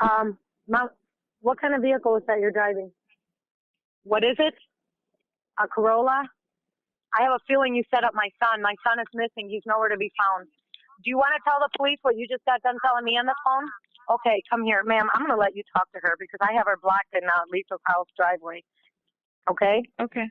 Um, 0.00 0.38
Mom, 0.68 0.88
what 1.40 1.60
kind 1.60 1.74
of 1.74 1.82
vehicle 1.82 2.16
is 2.16 2.22
that 2.26 2.40
you're 2.40 2.50
driving? 2.50 2.90
What 4.04 4.24
is 4.24 4.36
it? 4.38 4.54
A 5.60 5.68
Corolla? 5.68 6.24
I 7.16 7.22
have 7.22 7.32
a 7.32 7.42
feeling 7.48 7.74
you 7.74 7.82
set 7.92 8.04
up 8.04 8.12
my 8.14 8.28
son. 8.42 8.62
My 8.62 8.74
son 8.86 9.00
is 9.00 9.08
missing. 9.14 9.48
He's 9.48 9.64
nowhere 9.66 9.88
to 9.88 9.96
be 9.96 10.12
found. 10.18 10.48
Do 11.04 11.10
you 11.10 11.16
want 11.16 11.32
to 11.36 11.42
tell 11.42 11.58
the 11.60 11.70
police 11.76 11.98
what 12.02 12.16
you 12.16 12.26
just 12.28 12.44
got 12.44 12.60
done 12.62 12.76
telling 12.84 13.04
me 13.04 13.16
on 13.16 13.26
the 13.26 13.34
phone? 13.44 13.64
Okay, 14.10 14.42
come 14.50 14.64
here, 14.64 14.82
ma'am. 14.84 15.08
I'm 15.14 15.20
going 15.20 15.32
to 15.32 15.40
let 15.40 15.54
you 15.56 15.62
talk 15.76 15.90
to 15.92 16.00
her 16.02 16.16
because 16.18 16.40
I 16.42 16.52
have 16.52 16.66
her 16.66 16.76
blocked 16.80 17.12
in 17.12 17.24
uh, 17.24 17.44
Lisa's 17.52 17.80
house 17.84 18.08
driveway. 18.16 18.62
Okay? 19.50 19.82
Okay. 20.00 20.26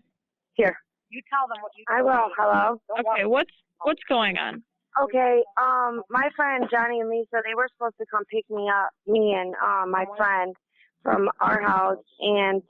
Here. 0.54 0.78
You 1.10 1.22
tell 1.32 1.48
them 1.48 1.62
what 1.62 1.72
you 1.78 1.86
I 1.88 2.02
will. 2.02 2.30
Hello? 2.38 2.82
Okay. 3.00 3.26
What's 3.26 3.54
what's 3.84 4.04
going 4.10 4.38
on? 4.38 4.64
Okay, 5.02 5.44
um, 5.62 6.02
my 6.10 6.28
friend 6.36 6.66
Johnny 6.72 7.00
and 7.00 7.10
Lisa, 7.10 7.42
they 7.46 7.54
were 7.56 7.70
supposed 7.78 7.98
to 8.00 8.06
come 8.10 8.24
pick 8.26 8.50
me 8.50 8.68
up, 8.68 8.90
me 9.06 9.36
and 9.38 9.54
um 9.64 9.92
my 9.92 10.06
friend 10.18 10.56
from 11.04 11.30
our 11.40 11.62
house, 11.62 12.04
and 12.20 12.64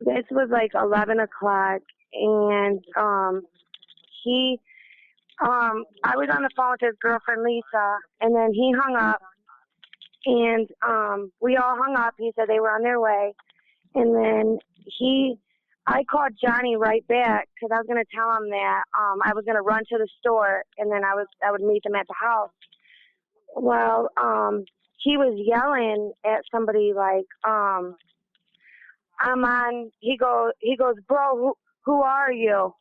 this 0.00 0.24
was 0.30 0.48
like 0.50 0.72
eleven 0.74 1.20
o'clock, 1.20 1.80
and 2.12 2.84
um, 2.96 3.42
he, 4.24 4.58
um, 5.40 5.84
I 6.04 6.16
was 6.16 6.28
on 6.30 6.42
the 6.42 6.50
phone 6.56 6.72
with 6.72 6.80
his 6.80 6.96
girlfriend 7.00 7.42
Lisa, 7.42 7.96
and 8.20 8.34
then 8.34 8.52
he 8.52 8.72
hung 8.76 8.96
up, 8.96 9.20
and 10.26 10.68
um, 10.86 11.32
we 11.40 11.56
all 11.56 11.76
hung 11.76 11.96
up. 11.96 12.14
He 12.18 12.32
said 12.36 12.48
they 12.48 12.60
were 12.60 12.70
on 12.70 12.82
their 12.82 13.00
way, 13.00 13.34
and 13.94 14.14
then 14.14 14.58
he 14.84 15.36
I 15.88 16.04
called 16.04 16.32
Johnny 16.42 16.76
right 16.76 17.06
back 17.08 17.48
because 17.54 17.72
I 17.72 17.78
was 17.78 17.86
going 17.86 18.02
to 18.04 18.10
tell 18.14 18.30
him 18.36 18.50
that 18.50 18.82
um, 18.98 19.20
I 19.24 19.32
was 19.34 19.44
going 19.46 19.56
to 19.56 19.62
run 19.62 19.82
to 19.88 19.96
the 19.96 20.08
store 20.20 20.62
and 20.76 20.92
then 20.92 21.02
I 21.02 21.14
was 21.14 21.26
I 21.42 21.50
would 21.50 21.62
meet 21.62 21.82
them 21.82 21.94
at 21.94 22.06
the 22.06 22.14
house. 22.20 22.50
Well, 23.56 24.10
um, 24.20 24.64
he 24.98 25.16
was 25.16 25.32
yelling 25.38 26.12
at 26.26 26.42
somebody 26.52 26.92
like, 26.94 27.24
um, 27.48 27.96
"I'm 29.20 29.44
on." 29.44 29.90
He 30.00 30.16
goes, 30.16 30.52
he 30.60 30.76
goes, 30.76 30.94
"Bro, 31.06 31.36
who 31.36 31.54
who 31.84 32.02
are 32.02 32.32
you?" 32.32 32.74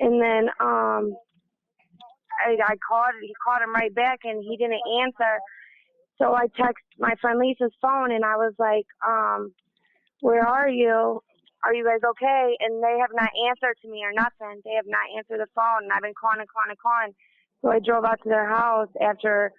And 0.00 0.20
then 0.20 0.48
um, 0.60 1.14
I, 2.44 2.56
I 2.64 2.74
called. 2.86 3.14
He 3.22 3.34
called 3.44 3.62
him 3.62 3.74
right 3.74 3.94
back 3.94 4.20
and 4.24 4.42
he 4.42 4.56
didn't 4.56 4.82
answer. 5.02 5.38
So 6.18 6.34
I 6.34 6.46
text 6.56 6.84
my 6.98 7.14
friend 7.20 7.38
Lisa's 7.38 7.74
phone 7.82 8.12
and 8.12 8.24
I 8.24 8.36
was 8.36 8.54
like, 8.58 8.86
um, 9.06 9.52
"Where 10.20 10.46
are 10.46 10.68
you?" 10.68 11.20
are 11.64 11.74
you 11.74 11.84
guys 11.84 12.04
okay? 12.04 12.56
And 12.60 12.82
they 12.82 12.98
have 13.00 13.10
not 13.14 13.30
answered 13.48 13.76
to 13.82 13.88
me 13.88 14.04
or 14.04 14.12
nothing. 14.12 14.60
They 14.64 14.76
have 14.76 14.86
not 14.86 15.08
answered 15.16 15.40
the 15.40 15.50
phone, 15.54 15.84
and 15.84 15.92
I've 15.92 16.02
been 16.02 16.14
calling 16.14 16.40
and 16.40 16.48
calling 16.48 16.76
and 16.76 16.78
calling. 16.78 17.12
So 17.62 17.72
I 17.72 17.80
drove 17.80 18.04
out 18.04 18.20
to 18.22 18.28
their 18.28 18.48
house 18.48 18.92
after 19.00 19.52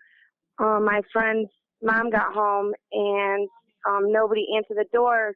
um, 0.59 0.85
my 0.85 1.01
friend's 1.11 1.49
mom 1.81 2.11
got 2.11 2.31
home, 2.33 2.73
and 2.91 3.49
um, 3.89 4.11
nobody 4.11 4.45
answered 4.55 4.77
the 4.77 4.85
door. 4.93 5.33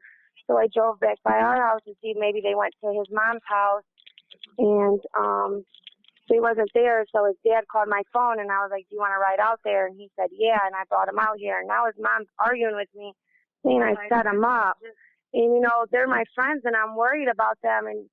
So 0.47 0.57
I 0.57 0.67
drove 0.73 0.99
back 0.99 1.17
by 1.23 1.37
our 1.37 1.55
house 1.55 1.81
to 1.85 1.93
see 2.01 2.15
maybe 2.17 2.41
they 2.41 2.55
went 2.55 2.73
to 2.81 2.89
his 2.89 3.07
mom's 3.11 3.45
house, 3.45 3.83
and 4.57 4.99
um, 5.17 5.63
they 6.29 6.39
wasn't 6.39 6.69
there. 6.73 7.05
So 7.13 7.25
his 7.25 7.35
dad 7.45 7.65
called 7.71 7.87
my 7.87 8.01
phone, 8.11 8.39
and 8.39 8.51
I 8.51 8.65
was 8.65 8.69
like, 8.71 8.85
"Do 8.89 8.95
you 8.95 8.99
want 8.99 9.13
to 9.13 9.21
ride 9.21 9.39
out 9.39 9.59
there?" 9.63 9.87
And 9.87 9.95
he 9.95 10.09
said, 10.17 10.29
"Yeah." 10.31 10.57
And 10.65 10.75
I 10.75 10.83
brought 10.89 11.07
him 11.07 11.19
out 11.19 11.37
here, 11.37 11.59
and 11.59 11.67
now 11.67 11.85
his 11.85 11.95
mom's 11.99 12.27
arguing 12.39 12.75
with 12.75 12.89
me, 12.95 13.13
saying 13.65 13.83
I 13.83 13.95
set 14.09 14.25
him 14.25 14.43
up 14.43 14.77
and 15.31 15.53
you 15.53 15.61
know 15.61 15.85
they're 15.91 16.07
my 16.07 16.23
friends 16.33 16.63
and 16.65 16.75
i'm 16.75 16.95
worried 16.95 17.27
about 17.27 17.55
them 17.61 17.85
and 17.85 18.07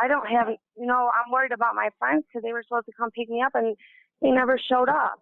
i 0.00 0.06
don't 0.06 0.28
have 0.28 0.46
you 0.78 0.86
know 0.86 1.10
i'm 1.18 1.32
worried 1.32 1.50
about 1.50 1.74
my 1.74 1.88
friends 1.98 2.22
because 2.28 2.44
they 2.44 2.52
were 2.52 2.62
supposed 2.62 2.86
to 2.86 2.92
come 2.96 3.10
pick 3.10 3.28
me 3.28 3.42
up 3.42 3.50
and 3.56 3.76
they 4.22 4.30
never 4.30 4.56
showed 4.56 4.88
up 4.88 5.18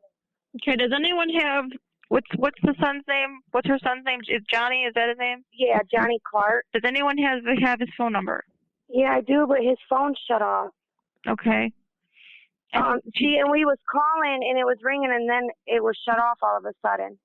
Okay. 0.57 0.77
Does 0.77 0.93
anyone 0.95 1.29
have 1.41 1.65
what's 2.09 2.27
what's 2.37 2.61
the 2.63 2.75
son's 2.81 3.05
name? 3.09 3.41
What's 3.51 3.69
her 3.69 3.79
son's 3.83 4.05
name? 4.05 4.21
Is 4.29 4.43
Johnny? 4.51 4.83
Is 4.85 4.95
that 4.95 5.09
his 5.09 5.19
name? 5.19 5.45
yeah 5.53 5.79
johnny 5.93 6.19
clark 6.29 6.65
Does 6.73 6.83
anyone 6.85 7.19
have 7.19 7.41
have 7.63 7.81
his 7.81 7.89
phone 7.97 8.13
number? 8.13 8.45
yeah 8.89 9.13
i 9.13 9.21
do 9.21 9.47
but 9.47 9.59
his 9.59 9.77
phone 9.89 10.15
shut 10.29 10.43
off 10.43 10.71
Okay. 11.27 11.73
And 12.73 12.85
um 12.85 13.01
she 13.15 13.37
and 13.41 13.51
we 13.51 13.65
was 13.65 13.79
calling 13.91 14.41
and 14.49 14.59
it 14.59 14.65
was 14.65 14.79
ringing 14.83 15.11
and 15.13 15.29
then 15.29 15.49
it 15.67 15.83
was 15.83 15.97
shut 16.07 16.19
off 16.19 16.39
all 16.43 16.57
of 16.59 16.65
a 16.65 16.73
sudden 16.87 17.19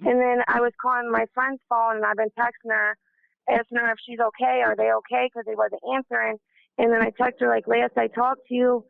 and 0.00 0.20
then 0.20 0.38
i 0.48 0.60
was 0.60 0.72
calling 0.80 1.10
my 1.10 1.26
friend's 1.34 1.60
phone 1.68 1.96
and 1.96 2.04
i've 2.06 2.16
been 2.16 2.30
texting 2.38 2.70
her 2.70 2.96
asking 3.50 3.78
her 3.78 3.90
if 3.92 3.98
she's 4.06 4.20
okay 4.20 4.62
are 4.64 4.76
they 4.76 4.90
okay 4.92 5.26
because 5.28 5.44
they 5.46 5.54
wasn't 5.56 5.80
answering 5.94 6.36
and 6.78 6.92
then 6.92 7.02
i 7.02 7.10
texted 7.10 7.40
her 7.40 7.48
like 7.48 7.66
last 7.66 7.92
i 7.96 8.06
talked 8.06 8.46
to 8.48 8.54
you 8.54 8.84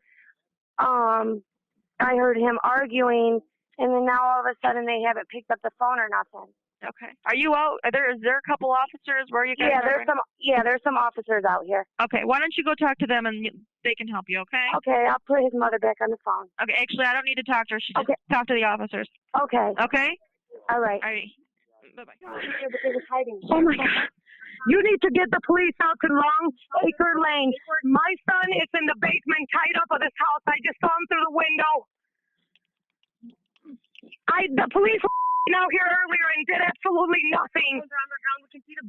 um 0.78 1.42
i 2.00 2.14
heard 2.16 2.36
him 2.36 2.58
arguing 2.62 3.40
and 3.78 3.92
then 3.94 4.04
now 4.04 4.18
all 4.20 4.40
of 4.40 4.46
a 4.46 4.54
sudden 4.64 4.86
they 4.86 5.00
haven't 5.06 5.28
picked 5.28 5.50
up 5.50 5.58
the 5.62 5.70
phone 5.78 5.98
or 5.98 6.08
nothing 6.10 6.50
okay. 6.86 7.10
Are 7.26 7.34
you 7.34 7.54
out? 7.54 7.78
Are 7.82 7.90
there 7.90 8.14
is 8.14 8.20
there 8.22 8.38
a 8.38 8.46
couple 8.46 8.70
officers 8.70 9.26
where 9.30 9.44
you 9.44 9.56
guys? 9.56 9.70
yeah 9.74 9.82
are 9.82 9.90
there's 9.98 10.06
some 10.06 10.20
yeah 10.38 10.62
there's 10.62 10.82
some 10.84 10.94
officers 10.96 11.42
out 11.42 11.66
here? 11.66 11.82
Okay. 12.02 12.22
Why 12.22 12.38
don't 12.38 12.54
you 12.56 12.62
go 12.62 12.74
talk 12.78 12.98
to 12.98 13.06
them 13.06 13.26
and 13.26 13.34
they 13.82 13.94
can 13.98 14.06
help 14.06 14.26
you? 14.28 14.38
Okay. 14.46 14.66
okay 14.78 15.06
i'll 15.10 15.22
put 15.26 15.42
his 15.42 15.50
mother 15.54 15.78
back 15.78 15.98
on 16.00 16.10
the 16.10 16.20
phone 16.24 16.46
Okay. 16.62 16.74
Actually, 16.78 17.06
I 17.06 17.12
don't 17.14 17.26
need 17.26 17.40
to 17.42 17.48
talk 17.50 17.66
to 17.68 17.74
her. 17.74 17.80
She 17.82 17.92
just 17.94 18.06
Okay. 18.06 18.14
talk 18.30 18.46
to 18.46 18.54
the 18.54 18.62
officers. 18.62 19.08
okay 19.42 19.74
Okay. 19.80 20.10
all 20.70 20.78
right 20.78 21.02
All 21.02 21.10
right. 21.10 21.30
Bye 21.96 22.04
bye. 22.06 22.18
Oh, 22.22 22.38
hiding 23.10 23.40
Oh 23.50 23.60
my 23.60 23.74
God. 23.74 24.06
You 24.66 24.78
need 24.82 25.00
to 25.02 25.10
get 25.14 25.30
the 25.30 25.38
police 25.46 25.74
out 25.82 25.98
to 26.02 26.08
Long 26.10 26.44
Acre 26.86 27.14
Lane. 27.18 27.50
My 27.84 28.10
son 28.26 28.46
is 28.54 28.70
in 28.74 28.86
the 28.86 28.94
basement 29.02 29.46
tied 29.50 29.74
up 29.82 29.90
at 29.94 30.02
his 30.02 30.14
house. 30.18 30.42
I 30.46 30.58
just 30.66 30.78
saw 30.82 30.90
him 30.90 31.06
through 31.10 31.26
the 31.30 31.34
window. 31.34 31.86
I 34.28 34.48
the 34.52 34.68
police 34.72 35.00
were 35.02 35.56
out 35.58 35.70
here 35.72 35.88
earlier 35.88 36.26
and 36.36 36.42
did 36.46 36.60
absolutely 36.60 37.24
nothing. 37.32 37.80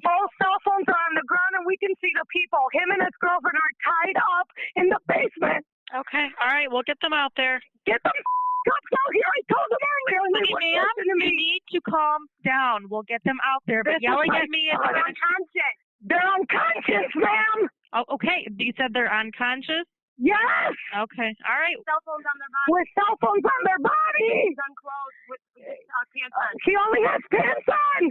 Both 0.04 0.30
cell 0.42 0.58
phones 0.68 0.88
are 0.92 1.02
on 1.10 1.14
the 1.16 1.24
ground 1.28 1.56
and 1.56 1.64
we 1.66 1.78
can 1.80 1.92
see 2.04 2.12
the 2.16 2.28
people. 2.32 2.60
Him 2.76 2.92
and 2.92 3.02
his 3.04 3.16
girlfriend 3.24 3.56
are 3.56 3.74
tied 3.80 4.18
up 4.40 4.48
in 4.76 4.86
the 4.92 5.00
basement. 5.08 5.64
Okay. 5.96 6.28
All 6.44 6.52
right. 6.52 6.68
We'll 6.70 6.86
get 6.86 7.00
them 7.02 7.14
out 7.16 7.32
there. 7.40 7.60
Get 7.88 8.04
them 8.04 8.14
cops 8.68 8.92
out 8.94 9.12
here. 9.16 9.26
I 9.26 9.40
told 9.48 9.68
them 9.72 9.82
earlier 9.82 10.20
and 10.28 10.34
they 10.36 10.46
Hey, 10.46 10.54
were 10.54 10.62
ma'am, 10.84 10.86
listening 11.00 11.20
to 11.20 11.26
you 11.26 11.32
me. 11.32 11.44
need 11.48 11.64
to 11.74 11.80
calm 11.88 12.22
down. 12.46 12.78
We'll 12.92 13.08
get 13.08 13.24
them 13.24 13.40
out 13.48 13.64
there. 13.66 13.82
But 13.84 13.98
This 13.98 14.04
yelling 14.06 14.32
at 14.36 14.50
me 14.52 14.68
is 14.70 14.78
unconscious. 14.84 15.76
They're 16.06 16.30
unconscious, 16.38 17.12
ma'am. 17.16 17.60
Oh, 17.96 18.06
okay. 18.20 18.46
You 18.60 18.72
said 18.78 18.92
they're 18.94 19.12
unconscious? 19.12 19.88
Yes. 20.20 20.76
Okay. 20.92 21.32
All 21.48 21.56
right. 21.56 21.80
With 21.80 21.88
Cell 21.88 22.04
phones 22.04 22.28
on 22.28 22.38
their 22.38 22.52
body. 22.52 22.70
With 22.76 22.90
cell 22.92 23.16
phones 23.24 23.46
on 23.48 23.60
their. 23.64 23.80
Unclothed 23.80 25.20
with 25.32 25.44
uh, 25.64 26.06
pants 26.12 26.36
on. 26.36 26.52
She 26.68 26.76
only 26.76 27.02
has 27.08 27.24
pants 27.32 27.68
on. 27.72 28.02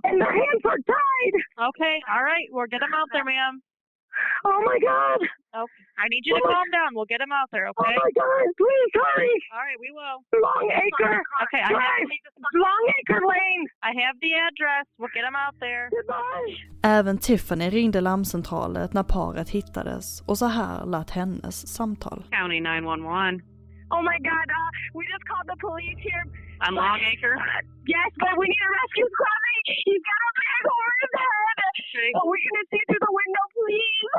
Okay. 0.00 0.08
And 0.08 0.16
their 0.24 0.32
hands 0.32 0.64
are 0.64 0.80
tied. 0.80 1.34
Okay. 1.76 2.00
All 2.08 2.24
right. 2.24 2.48
We'll 2.48 2.70
get 2.70 2.80
them 2.80 2.96
out 2.96 3.12
there, 3.12 3.28
ma'am. 3.28 3.60
Oh 4.44 4.60
my 4.70 4.78
God. 4.90 5.20
Okay. 5.62 5.84
I 6.02 6.06
need 6.12 6.22
you 6.26 6.34
to 6.34 6.40
Oh 6.44 6.46
my- 6.48 6.54
calm 6.54 6.68
down. 6.78 6.88
We'll 6.94 7.10
get 7.14 7.18
them 7.24 7.32
out 7.32 7.48
there, 7.54 7.66
Oh 7.68 7.74
okay? 7.76 7.94
my 8.04 8.10
God. 8.22 8.44
Please 8.62 8.90
hurry. 9.02 9.34
All 9.54 9.64
right, 9.68 9.78
we 9.84 9.90
will. 9.98 10.16
Long 10.46 10.66
Acre. 10.86 11.16
Okay, 11.44 11.62
I 11.66 11.68
Drive. 11.68 11.82
have, 11.82 12.08
Long 12.66 12.84
Acre 12.98 13.20
Lane. 13.32 13.64
I 13.82 13.90
have 14.02 14.14
the 14.24 14.32
address. 14.48 14.84
We'll 14.98 15.14
get 15.14 15.24
them 15.28 15.36
out 15.44 15.54
there. 15.60 15.88
Goodbye. 15.90 16.50
Även 16.82 17.18
Tiffany 17.18 17.70
ringde 17.70 18.00
larmcentralen 18.00 18.88
när 18.92 19.02
paret 19.02 19.48
hittades 19.50 20.20
och 20.28 20.38
så 20.38 20.46
här 20.46 20.86
lät 20.86 21.10
hennes 21.10 21.56
samtal. 21.76 22.24
County 22.30 22.60
911. 22.60 23.40
Oh 23.90 24.02
my 24.10 24.18
God. 24.30 24.46
Uh, 24.58 24.70
we 24.94 25.02
just 25.12 25.24
called 25.30 25.48
the 25.52 25.56
police 25.66 25.98
here. 26.08 26.24
On 26.66 26.74
Long 26.74 27.00
Acre? 27.12 27.34
Yes, 27.88 28.10
but 28.20 28.36
we 28.36 28.44
need 28.52 28.62
a 28.68 28.70
rescue 28.80 29.08
squad. 29.14 29.40
He's 29.86 30.04
got 30.10 30.20
a 30.28 30.32
bag 30.40 30.62
over 30.72 30.90
his 31.00 31.12
head. 31.24 31.58
Okay. 31.90 32.08
Oh, 32.16 32.28
we 32.30 32.38
can 32.44 32.64
see 32.70 32.82
through 32.86 33.02
the 33.08 33.14
window, 33.20 33.44
please. 33.56 34.10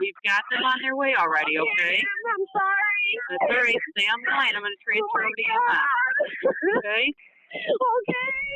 We've 0.00 0.22
got 0.30 0.42
them 0.50 0.62
on 0.62 0.78
their 0.84 0.96
way 0.96 1.12
already, 1.18 1.54
okay? 1.58 1.94
Yes, 1.98 2.22
I'm 2.34 2.46
sorry. 2.58 3.06
That's 3.30 3.50
all 3.50 3.62
right. 3.66 3.80
Stay 3.94 4.06
on 4.14 4.18
the 4.24 4.30
line. 4.30 4.54
I'm 4.56 4.62
going 4.62 4.76
to 4.78 4.82
Oh 4.82 4.86
transfer 4.86 5.20
my 5.20 5.26
over 5.26 5.38
to 5.38 5.44
you. 5.44 5.58
God. 5.58 6.14
Okay? 6.78 7.04
Okay. 7.98 8.48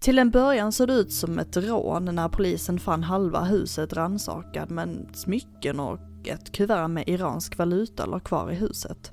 Till 0.00 0.18
en 0.18 0.30
början 0.30 0.72
såg 0.72 0.88
det 0.88 0.94
ut 0.94 1.12
som 1.12 1.38
ett 1.38 1.56
rån 1.56 2.04
när 2.04 2.28
polisen 2.28 2.78
fann 2.78 3.02
halva 3.02 3.40
huset 3.40 3.92
rannsakad 3.92 4.70
men 4.70 5.14
smycken 5.14 5.80
och 5.80 6.00
ett 6.28 6.52
kuvert 6.52 6.88
med 6.88 7.08
iransk 7.08 7.58
valuta 7.58 8.06
låg 8.06 8.24
kvar 8.24 8.50
i 8.52 8.54
huset. 8.54 9.12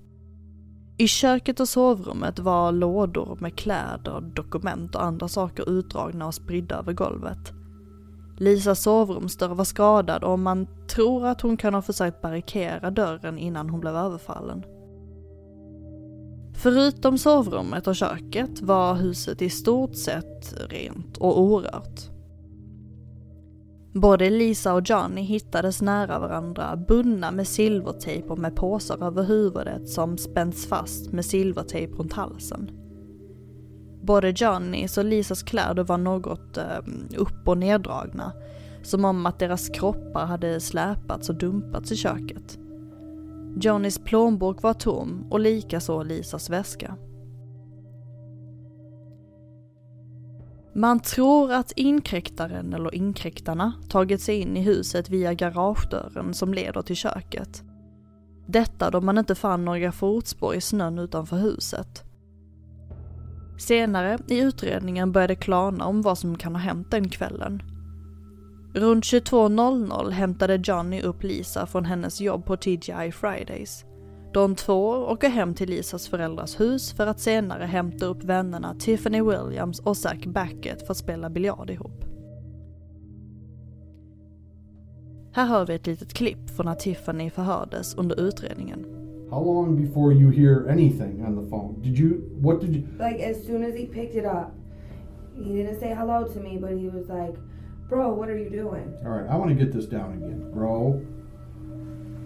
I 0.98 1.08
köket 1.08 1.60
och 1.60 1.70
sovrummet 1.70 2.40
var 2.40 2.72
lådor 2.72 3.38
med 3.42 3.56
kläder, 3.56 4.22
dokument 4.22 4.96
och 4.96 5.04
andra 5.04 5.28
saker 5.28 5.70
utdragna 5.70 6.28
och 6.28 6.36
spridda 6.36 6.76
över 6.76 6.94
golvet. 6.94 7.54
Lisas 8.38 8.84
sovrumsdörr 8.84 9.56
var 9.56 9.66
skadad 9.66 10.24
och 10.24 10.40
man 10.40 10.68
tror 10.88 11.28
att 11.28 11.42
hon 11.42 11.58
kan 11.58 11.74
ha 11.74 11.82
försökt 11.82 12.22
barrikera 12.22 12.92
dörren 12.92 13.38
innan 13.38 13.70
hon 13.70 13.80
blev 13.80 13.96
överfallen. 13.96 14.64
Förutom 16.56 17.18
sovrummet 17.18 17.88
och 17.88 17.96
köket 17.96 18.62
var 18.62 18.96
huset 18.96 19.42
i 19.42 19.50
stort 19.50 19.96
sett 19.96 20.54
rent 20.70 21.18
och 21.18 21.42
orört. 21.42 22.13
Både 23.94 24.30
Lisa 24.30 24.74
och 24.74 24.90
Johnny 24.90 25.22
hittades 25.22 25.82
nära 25.82 26.20
varandra, 26.20 26.76
bundna 26.88 27.32
med 27.32 27.48
silvertejp 27.48 28.28
och 28.28 28.40
med 28.40 28.56
påsar 28.56 29.04
över 29.04 29.24
huvudet 29.24 29.90
som 29.90 30.18
spänts 30.18 30.68
fast 30.68 31.12
med 31.12 31.26
silvertejp 31.26 31.94
runt 31.94 32.14
halsen. 32.14 32.72
Både 34.02 34.34
Johnnys 34.36 34.98
och 34.98 35.06
Lisas 35.06 35.44
kläder 35.44 35.84
var 35.84 35.98
något 35.98 36.58
eh, 36.58 36.64
upp 37.18 37.48
och 37.48 37.58
neddragna, 37.58 38.32
som 38.84 39.06
om 39.06 39.26
att 39.26 39.40
deras 39.40 39.70
kroppar 39.70 40.26
hade 40.26 40.60
släpats 40.60 41.30
och 41.30 41.36
dumpats 41.36 41.92
i 41.92 41.96
köket. 41.96 42.60
Johnnys 43.62 44.00
plånbok 44.00 44.64
var 44.64 44.74
tom 44.74 45.28
och 45.30 45.40
likaså 45.40 46.04
Lisas 46.04 46.50
väska. 46.50 46.98
Man 50.76 51.00
tror 51.00 51.52
att 51.52 51.72
inkräktaren 51.76 52.74
eller 52.74 52.96
inkräktarna 52.96 53.74
tagit 53.90 54.22
sig 54.22 54.40
in 54.40 54.58
i 54.58 54.62
huset 54.62 55.10
via 55.10 55.34
garagedörren 55.34 56.34
som 56.34 56.54
leder 56.54 56.82
till 56.82 56.96
köket. 56.96 57.64
Detta 58.48 58.90
då 58.90 59.02
man 59.02 59.18
inte 59.18 59.36
fann 59.36 59.66
några 59.66 59.92
fotspår 59.92 60.56
i 60.56 60.62
snön 60.62 61.00
utanför 61.00 61.38
huset. 61.38 62.04
Senare 63.58 64.18
i 64.28 64.40
utredningen 64.40 65.12
började 65.12 65.36
klarna 65.36 65.86
om 65.86 66.02
vad 66.02 66.18
som 66.18 66.38
kan 66.38 66.56
ha 66.56 66.62
hänt 66.62 66.92
den 66.92 67.10
kvällen. 67.10 67.64
Runt 68.76 69.04
22.00 69.04 70.12
hämtade 70.12 70.62
Johnny 70.64 71.02
upp 71.02 71.24
Lisa 71.24 71.66
från 71.66 71.86
hennes 71.86 72.22
jobb 72.22 72.46
på 72.46 72.58
TGI 72.58 73.12
Fridays. 73.12 73.86
De 74.34 74.56
två 74.56 74.90
åker 74.90 75.30
hem 75.30 75.54
till 75.54 75.70
Lisas 75.70 76.08
föräldrars 76.08 76.60
hus 76.60 76.94
för 76.94 77.08
att 77.08 77.20
senare 77.20 77.64
hämta 77.64 78.06
upp 78.06 78.24
vännerna 78.24 78.76
Tiffany 78.80 79.22
Williams 79.22 79.80
och 79.80 79.98
Zach 79.98 80.26
Backett 80.26 80.86
för 80.86 80.92
att 80.92 80.98
spela 80.98 81.30
biljard 81.30 81.70
ihop. 81.70 82.06
Här 85.32 85.46
hör 85.46 85.66
vi 85.66 85.76
ett 85.76 85.88
litet 85.88 86.14
klipp 86.14 86.50
från 86.50 86.66
när 86.66 86.76
Tiffany 86.76 87.30
förhördes 87.30 87.96
under 87.96 88.20
utredningen. 88.20 88.86
How 89.30 89.46
long 89.46 89.88
before 89.88 90.14
you 90.14 90.32
hear 90.32 90.72
anything 90.72 91.26
on 91.26 91.44
the 91.44 91.50
phone? 91.50 91.74
Did 91.82 92.00
you, 92.00 92.22
what 92.42 92.62
did 92.62 92.76
you, 92.76 92.84
Like 93.00 93.32
as 93.32 93.46
soon 93.48 93.64
as 93.64 93.76
he 93.76 93.86
picked 93.86 94.16
it 94.16 94.26
up, 94.26 94.52
he 95.36 95.54
didn't 95.54 95.80
say 95.80 95.96
hello 95.96 96.28
to 96.34 96.40
me, 96.40 96.60
but 96.60 96.70
he 96.70 96.90
was 96.90 97.08
like, 97.10 97.38
"Bro, 97.90 98.16
what 98.16 98.30
are 98.30 98.38
you 98.38 98.50
doing?" 98.50 98.94
all 99.06 99.12
right, 99.12 99.30
I 99.30 99.38
want 99.38 99.50
to 99.50 99.66
get 99.66 99.74
this 99.74 99.86
down 99.86 100.14
again. 100.14 100.52
Bro, 100.54 101.02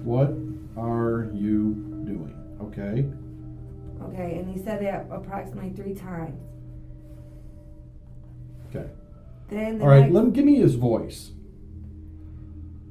what 0.03 0.29
are 0.77 1.29
you 1.33 1.86
doing? 2.07 2.33
Okay? 2.61 3.05
Okay, 4.09 4.37
and 4.39 4.49
he 4.49 4.61
said 4.63 4.81
that 4.81 5.07
approximately 5.11 5.71
three 5.71 5.93
times. 5.93 6.39
Okay. 8.69 8.87
Then 9.49 9.77
the 9.77 9.83
All 9.83 9.89
right, 9.89 10.01
next, 10.01 10.13
let 10.13 10.23
him 10.25 10.31
give 10.31 10.45
me 10.45 10.55
his 10.55 10.75
voice. 10.75 11.31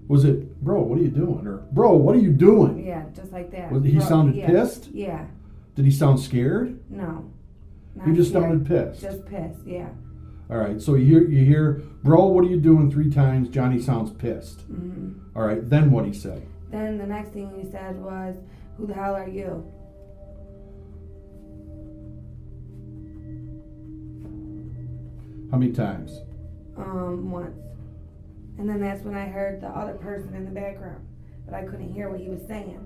Was 0.08 0.24
it, 0.24 0.60
bro, 0.62 0.80
what 0.82 0.98
are 0.98 1.02
you 1.02 1.10
doing? 1.10 1.46
Or, 1.46 1.58
bro, 1.72 1.94
what 1.96 2.14
are 2.14 2.20
you 2.20 2.32
doing? 2.32 2.84
yeah, 2.84 3.04
just 3.14 3.32
like 3.32 3.50
that. 3.52 3.72
Was- 3.72 3.84
he 3.84 3.96
Bro- 3.96 4.04
sounded 4.06 4.36
yeah, 4.36 4.46
pissed? 4.46 4.88
Yeah, 4.92 5.26
Did 5.74 5.84
he 5.84 5.90
sound 5.90 6.20
scared? 6.20 6.78
no. 6.90 7.30
He 8.04 8.12
just 8.12 8.28
scared. 8.30 8.44
sounded 8.44 8.66
pissed. 8.66 9.00
Just 9.00 9.24
pissed, 9.26 9.66
yeah. 9.66 9.88
All 10.50 10.58
right, 10.58 10.80
so 10.80 10.94
you 10.94 11.06
hear, 11.06 11.28
you 11.28 11.44
hear, 11.44 11.72
bro, 12.04 12.26
what 12.26 12.44
are 12.44 12.48
you 12.48 12.60
doing 12.60 12.90
three 12.90 13.10
times? 13.10 13.48
Johnny 13.48 13.80
sounds 13.80 14.10
pissed. 14.12 14.60
hmm 14.62 15.12
All 15.34 15.42
right, 15.42 15.68
then 15.68 15.90
what 15.90 16.04
he 16.04 16.12
said? 16.12 16.46
Then 16.70 16.98
the 16.98 17.06
next 17.06 17.30
thing 17.30 17.50
he 17.60 17.68
said 17.70 17.96
was, 18.02 18.36
"Who 18.76 18.86
the 18.86 18.94
hell 18.94 19.14
are 19.14 19.28
you?" 19.28 19.64
How 25.50 25.58
many 25.58 25.72
times? 25.72 26.22
Um, 26.76 27.30
once. 27.30 27.56
And 28.58 28.68
then 28.68 28.80
that's 28.80 29.02
when 29.04 29.14
I 29.14 29.26
heard 29.26 29.60
the 29.60 29.68
other 29.68 29.94
person 29.94 30.34
in 30.34 30.44
the 30.44 30.50
background, 30.50 31.06
but 31.44 31.54
I 31.54 31.62
couldn't 31.64 31.92
hear 31.92 32.10
what 32.10 32.20
he 32.20 32.28
was 32.28 32.42
saying. 32.46 32.84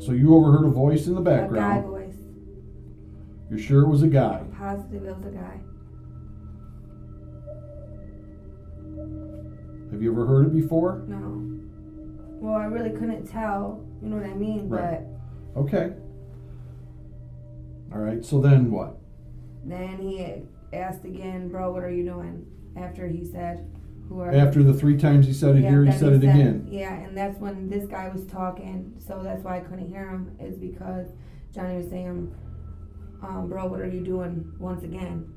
So 0.00 0.12
you 0.12 0.34
overheard 0.34 0.64
a 0.66 0.70
voice 0.70 1.06
in 1.06 1.14
the 1.14 1.20
background. 1.20 1.78
A 1.78 1.82
guy 1.82 1.86
voice. 1.86 2.16
You're 3.50 3.58
sure 3.58 3.82
it 3.82 3.88
was 3.88 4.02
a 4.02 4.08
guy? 4.08 4.44
Positive 4.56 5.04
it 5.04 5.16
was 5.16 5.26
a 5.26 5.30
guy. 5.30 5.60
Have 9.90 10.02
you 10.02 10.12
ever 10.12 10.26
heard 10.26 10.46
it 10.46 10.54
before? 10.54 11.02
No. 11.08 11.44
Well, 12.40 12.54
I 12.54 12.64
really 12.64 12.90
couldn't 12.90 13.26
tell. 13.26 13.84
You 14.02 14.08
know 14.08 14.16
what 14.16 14.26
I 14.26 14.34
mean? 14.34 14.68
Right. 14.68 15.00
Okay. 15.56 15.92
All 17.92 17.98
right, 18.00 18.24
so 18.24 18.40
then 18.40 18.70
what? 18.70 18.96
Then 19.64 19.98
he 19.98 20.42
asked 20.72 21.04
again, 21.04 21.48
"Bro, 21.48 21.72
what 21.72 21.82
are 21.82 21.90
you 21.90 22.04
doing?" 22.04 22.46
After 22.76 23.08
he 23.08 23.24
said, 23.24 23.66
"Who 24.08 24.20
are?" 24.20 24.30
After 24.30 24.62
the 24.62 24.74
three 24.74 24.96
times 24.96 25.26
he 25.26 25.32
said 25.32 25.56
it 25.56 25.62
Yeah, 25.62 25.70
here, 25.70 25.84
he 25.84 25.92
said 25.92 26.12
it 26.12 26.22
again. 26.22 26.66
Yeah, 26.70 26.94
and 26.94 27.16
that's 27.16 27.40
when 27.40 27.68
this 27.68 27.86
guy 27.86 28.08
was 28.08 28.26
talking. 28.26 28.94
So 28.98 29.22
that's 29.22 29.42
why 29.42 29.56
I 29.56 29.60
couldn't 29.60 29.88
hear 29.88 30.08
him. 30.10 30.36
Is 30.38 30.58
because 30.58 31.08
Johnny 31.54 31.76
was 31.78 31.88
saying, 31.88 32.32
um, 33.22 33.48
"Bro, 33.48 33.66
what 33.66 33.80
are 33.80 33.88
you 33.88 34.04
doing?" 34.04 34.52
Once 34.58 34.84
again. 34.84 35.32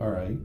All 0.00 0.10
right. 0.10 0.38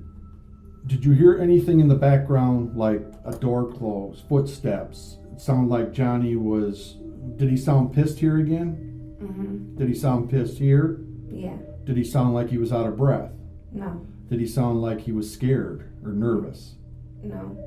Did 0.87 1.03
you 1.05 1.11
hear 1.11 1.37
anything 1.37 1.79
in 1.79 1.87
the 1.89 1.95
background 1.95 2.75
like 2.77 3.05
a 3.25 3.33
door 3.37 3.71
close, 3.71 4.23
footsteps? 4.29 5.17
It 5.33 5.41
sounded 5.41 5.69
like 5.69 5.91
Johnny 5.91 6.35
was. 6.35 6.95
Did 7.35 7.49
he 7.49 7.57
sound 7.57 7.93
pissed 7.93 8.19
here 8.19 8.37
again? 8.37 9.17
Mhm. 9.21 9.75
Did 9.77 9.89
he 9.89 9.93
sound 9.93 10.29
pissed 10.29 10.57
here? 10.57 11.01
Yeah. 11.29 11.57
Did 11.85 11.97
he 11.97 12.03
sound 12.03 12.33
like 12.33 12.49
he 12.49 12.57
was 12.57 12.71
out 12.71 12.87
of 12.87 12.95
breath? 12.97 13.31
No. 13.73 14.01
Did 14.29 14.39
he 14.39 14.47
sound 14.47 14.81
like 14.81 15.01
he 15.01 15.11
was 15.11 15.29
scared 15.31 15.83
or 16.03 16.11
nervous? 16.13 16.75
No. 17.23 17.57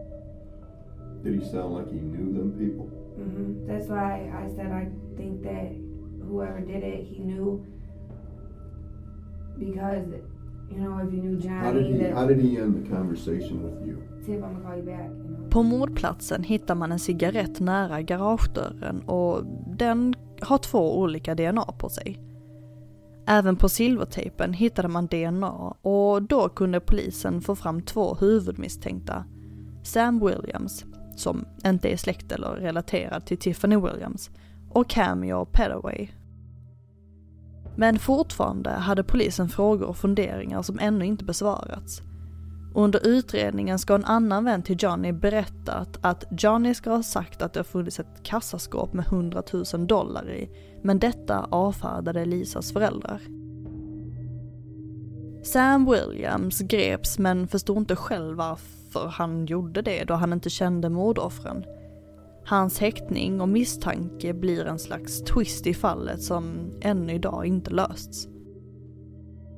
Did 1.23 1.35
he 1.41 1.45
sound 1.47 1.75
like 1.75 1.89
he 1.91 1.99
knew 2.01 2.33
them 2.33 2.53
people? 2.59 2.87
hmm 2.87 3.67
That's 3.67 3.89
why 3.89 4.31
I 4.35 4.49
said 4.57 4.73
I 4.73 4.89
think 5.17 5.43
that 5.43 5.73
whoever 6.27 6.61
did 6.61 6.83
it, 6.83 7.05
he 7.05 7.19
knew. 7.23 7.67
Because, 9.59 10.07
you 10.71 10.79
know, 10.79 11.09
if 11.09 11.15
you 11.15 11.23
knew 11.23 11.41
Johnny, 11.41 11.65
How 11.65 11.73
did 11.73 11.87
he 11.87 11.99
that 11.99 12.15
How 12.15 12.27
did 12.27 12.41
he 12.41 12.59
end 12.59 12.85
the 12.85 12.97
conversation 12.97 13.63
with 13.63 13.87
you? 13.87 13.97
Tiff, 14.27 14.37
I'm 14.37 14.41
gonna 14.41 14.61
call 14.61 14.77
you 14.77 14.85
back. 14.85 15.11
You 15.11 15.37
know? 15.37 15.51
På 15.51 15.63
mordplatsen 15.63 16.43
hittar 16.43 16.75
man 16.75 16.93
en 16.93 16.99
cigarett 16.99 17.61
nära 17.61 18.03
garagedörren 18.03 19.01
och 19.01 19.45
den 19.77 20.15
har 20.41 20.59
två 20.59 20.99
olika 20.99 21.35
DNA 21.35 21.65
på 21.65 21.89
sig. 21.89 22.21
Även 23.27 23.57
på 23.57 23.69
silvertejpen 23.69 24.53
hittade 24.53 24.89
man 24.89 25.07
DNA 25.07 25.75
och 25.83 26.23
då 26.23 26.49
kunde 26.49 26.81
polisen 26.81 27.41
få 27.41 27.55
fram 27.57 27.83
två 27.83 28.15
huvudmisstänkta. 28.15 29.25
Sam 29.83 30.27
Williams, 30.27 30.85
som 31.17 31.45
inte 31.67 31.89
är 31.89 31.97
släkt 31.97 32.33
eller 32.33 32.49
relaterad 32.49 33.27
till 33.27 33.39
Tiffany 33.39 33.77
Williams, 33.77 34.31
och 34.71 34.91
Cameo 34.91 35.45
Petaway. 35.45 36.09
Men 37.81 37.99
fortfarande 37.99 38.71
hade 38.71 39.03
polisen 39.03 39.49
frågor 39.49 39.87
och 39.87 39.97
funderingar 39.97 40.63
som 40.63 40.79
ännu 40.79 41.05
inte 41.05 41.25
besvarats. 41.25 42.03
Under 42.75 43.07
utredningen 43.07 43.79
ska 43.79 43.95
en 43.95 44.05
annan 44.05 44.45
vän 44.45 44.63
till 44.63 44.77
Johnny 44.83 45.13
berättat 45.13 45.99
att 46.01 46.25
Johnny 46.31 46.75
ska 46.75 46.91
ha 46.91 47.03
sagt 47.03 47.43
att 47.43 47.53
det 47.53 47.61
har 47.61 47.65
funnits 47.65 48.01
ett 48.01 48.23
kassaskåp 48.23 48.93
med 48.93 49.07
100 49.07 49.43
000 49.73 49.87
dollar 49.87 50.31
i, 50.31 50.51
men 50.83 50.99
detta 50.99 51.47
avfärdade 51.51 52.25
Lisas 52.25 52.73
föräldrar. 52.73 53.21
Sam 55.45 55.91
Williams 55.91 56.61
greps 56.61 57.19
men 57.19 57.49
förstod 57.49 57.77
inte 57.77 57.97
själv 57.97 58.37
varför 58.37 59.09
han 59.09 59.47
gjorde 59.47 59.83
det 59.83 60.05
då 60.05 60.15
han 60.15 60.33
inte 60.33 60.51
kände 60.51 60.89
mordoffren. 60.89 61.65
Hans 62.51 62.79
häktning 62.79 63.41
och 63.41 63.49
misstanke 63.49 64.35
blir 64.35 64.65
en 64.65 64.79
slags 64.79 65.23
twist 65.23 65.67
i 65.67 65.75
fallet 65.75 66.23
som 66.23 66.45
ännu 66.81 67.13
idag 67.13 67.47
inte 67.47 67.71
lösts. 67.71 68.29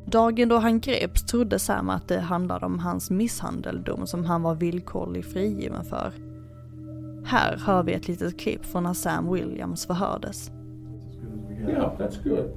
Dagen 0.06 0.48
då 0.48 0.56
han 0.56 0.80
greps 0.80 1.26
trodde 1.26 1.58
Sam 1.58 1.90
att 1.90 2.08
det 2.08 2.20
handlade 2.20 2.66
om 2.66 2.78
hans 2.78 3.10
misshandeldom 3.10 4.06
som 4.06 4.24
han 4.24 4.42
var 4.42 4.54
villkorlig 4.54 5.24
frigiven 5.24 5.84
för. 5.84 6.12
Här 7.24 7.56
hör 7.66 7.82
vi 7.82 7.92
ett 7.92 8.08
litet 8.08 8.38
klipp 8.38 8.64
från 8.64 8.82
när 8.82 8.92
Sam 8.92 9.32
Williams 9.32 9.86
förhördes. 9.86 10.50
Yeah, 11.68 11.98
that's 11.98 12.24
good. 12.24 12.50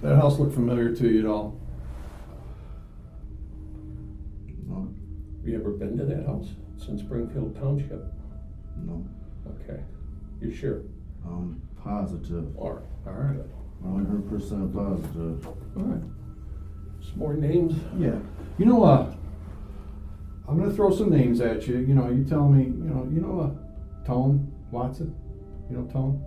That 0.00 0.24
house 0.24 0.42
look 0.42 0.54
familiar 0.54 0.96
to 0.96 1.04
you 1.04 1.26
at 1.26 1.38
all? 1.38 1.52
No. 4.68 4.88
You 5.44 5.60
ever 5.60 5.78
been 5.78 5.98
to 5.98 6.04
that 6.04 6.26
house? 6.26 6.50
It's 6.76 6.90
in 6.90 6.98
Springfield 6.98 7.56
Township. 7.60 8.02
No. 8.76 9.06
Okay. 9.46 9.80
You 10.40 10.52
sure? 10.52 10.82
I'm 11.24 11.60
positive. 11.82 12.56
All 12.56 12.72
right. 12.72 12.84
All 13.06 13.12
right. 13.12 13.38
100% 13.84 14.74
positive. 14.74 15.46
All 15.46 15.82
right. 15.82 16.02
Some 17.00 17.18
more 17.18 17.34
names? 17.34 17.74
Yeah. 17.98 18.18
You 18.58 18.66
know, 18.66 18.84
uh, 18.84 19.12
I'm 20.48 20.58
gonna 20.58 20.72
throw 20.72 20.94
some 20.94 21.10
names 21.10 21.40
at 21.40 21.66
you. 21.66 21.78
You 21.78 21.94
know, 21.94 22.10
you 22.10 22.24
tell 22.24 22.48
me. 22.48 22.64
You 22.64 22.84
know, 22.84 23.08
you 23.12 23.20
know, 23.20 23.40
uh, 23.40 24.06
Tone 24.06 24.52
Watson. 24.70 25.14
You 25.70 25.78
know 25.78 25.84
Tone. 25.86 26.22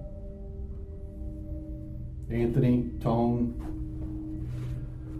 Anthony 2.31 2.89
Tone. 3.01 3.61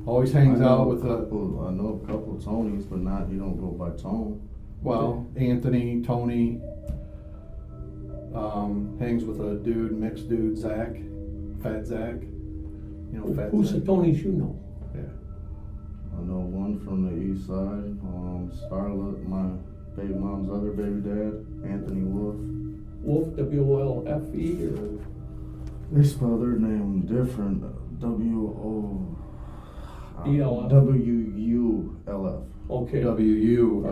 Always 0.06 0.32
hangs 0.32 0.60
I 0.62 0.66
know 0.66 0.70
out 0.70 0.88
with 0.88 1.04
a 1.06 1.10
a 1.10 1.20
couple. 1.22 1.68
I 1.68 1.72
know 1.72 2.02
a 2.04 2.08
couple 2.08 2.36
of 2.36 2.42
Tonys, 2.44 2.90
but 2.90 3.00
not. 3.00 3.30
You 3.30 3.40
don't 3.40 3.60
go 3.60 3.68
by 3.68 3.90
Tone. 4.02 4.42
well, 4.82 5.28
Anthony 5.36 6.02
Tony. 6.02 6.62
Um, 8.36 8.98
hangs 9.00 9.24
with 9.24 9.40
a 9.40 9.56
dude, 9.56 9.94
mixed 9.98 10.28
dude, 10.28 10.58
Zach, 10.58 10.90
Fat 11.64 11.86
Zach. 11.86 12.16
You 12.22 13.20
know, 13.20 13.34
Fat 13.34 13.50
Who's 13.50 13.72
the 13.72 13.80
Tonys 13.80 14.24
you 14.24 14.34
know? 14.34 14.60
Yeah. 14.94 16.18
I 16.18 16.22
know 16.22 16.40
one 16.40 16.78
from 16.84 17.06
the 17.06 17.16
east 17.16 17.48
side. 17.48 17.96
Um, 18.04 18.52
Starlet, 18.54 19.26
my 19.26 19.56
baby 19.96 20.20
mom's 20.20 20.50
other 20.50 20.72
baby 20.72 21.00
dad, 21.00 21.46
Anthony 21.66 22.04
Wolf. 22.04 22.36
Wolf, 23.02 23.38
W 23.38 23.74
O 23.74 24.04
L 24.04 24.22
F 24.22 24.36
E, 24.36 24.66
or 24.66 25.00
They 25.94 26.04
spell 26.06 26.38
their 26.38 26.60
name 26.60 27.06
different. 27.06 27.64
W 28.02 28.48
O 28.48 29.18
E-L-F? 30.28 30.70
W 30.70 31.14
U 31.38 32.02
L 32.08 32.28
F. 32.28 32.70
okay. 32.70 33.02
W 33.02 33.32
U. 33.32 33.84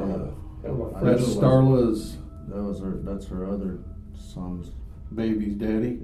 Have 0.64 0.80
a 0.80 0.84
I 0.96 1.00
friend 1.00 1.20
that's 1.20 1.30
Starla's 1.30 2.18
That 2.50 2.62
was 2.62 2.80
her. 2.82 3.00
That's 3.04 3.28
her 3.28 3.46
other 3.46 3.80
son's. 4.18 4.72
baby's 5.14 5.55
daddy. 5.55 5.99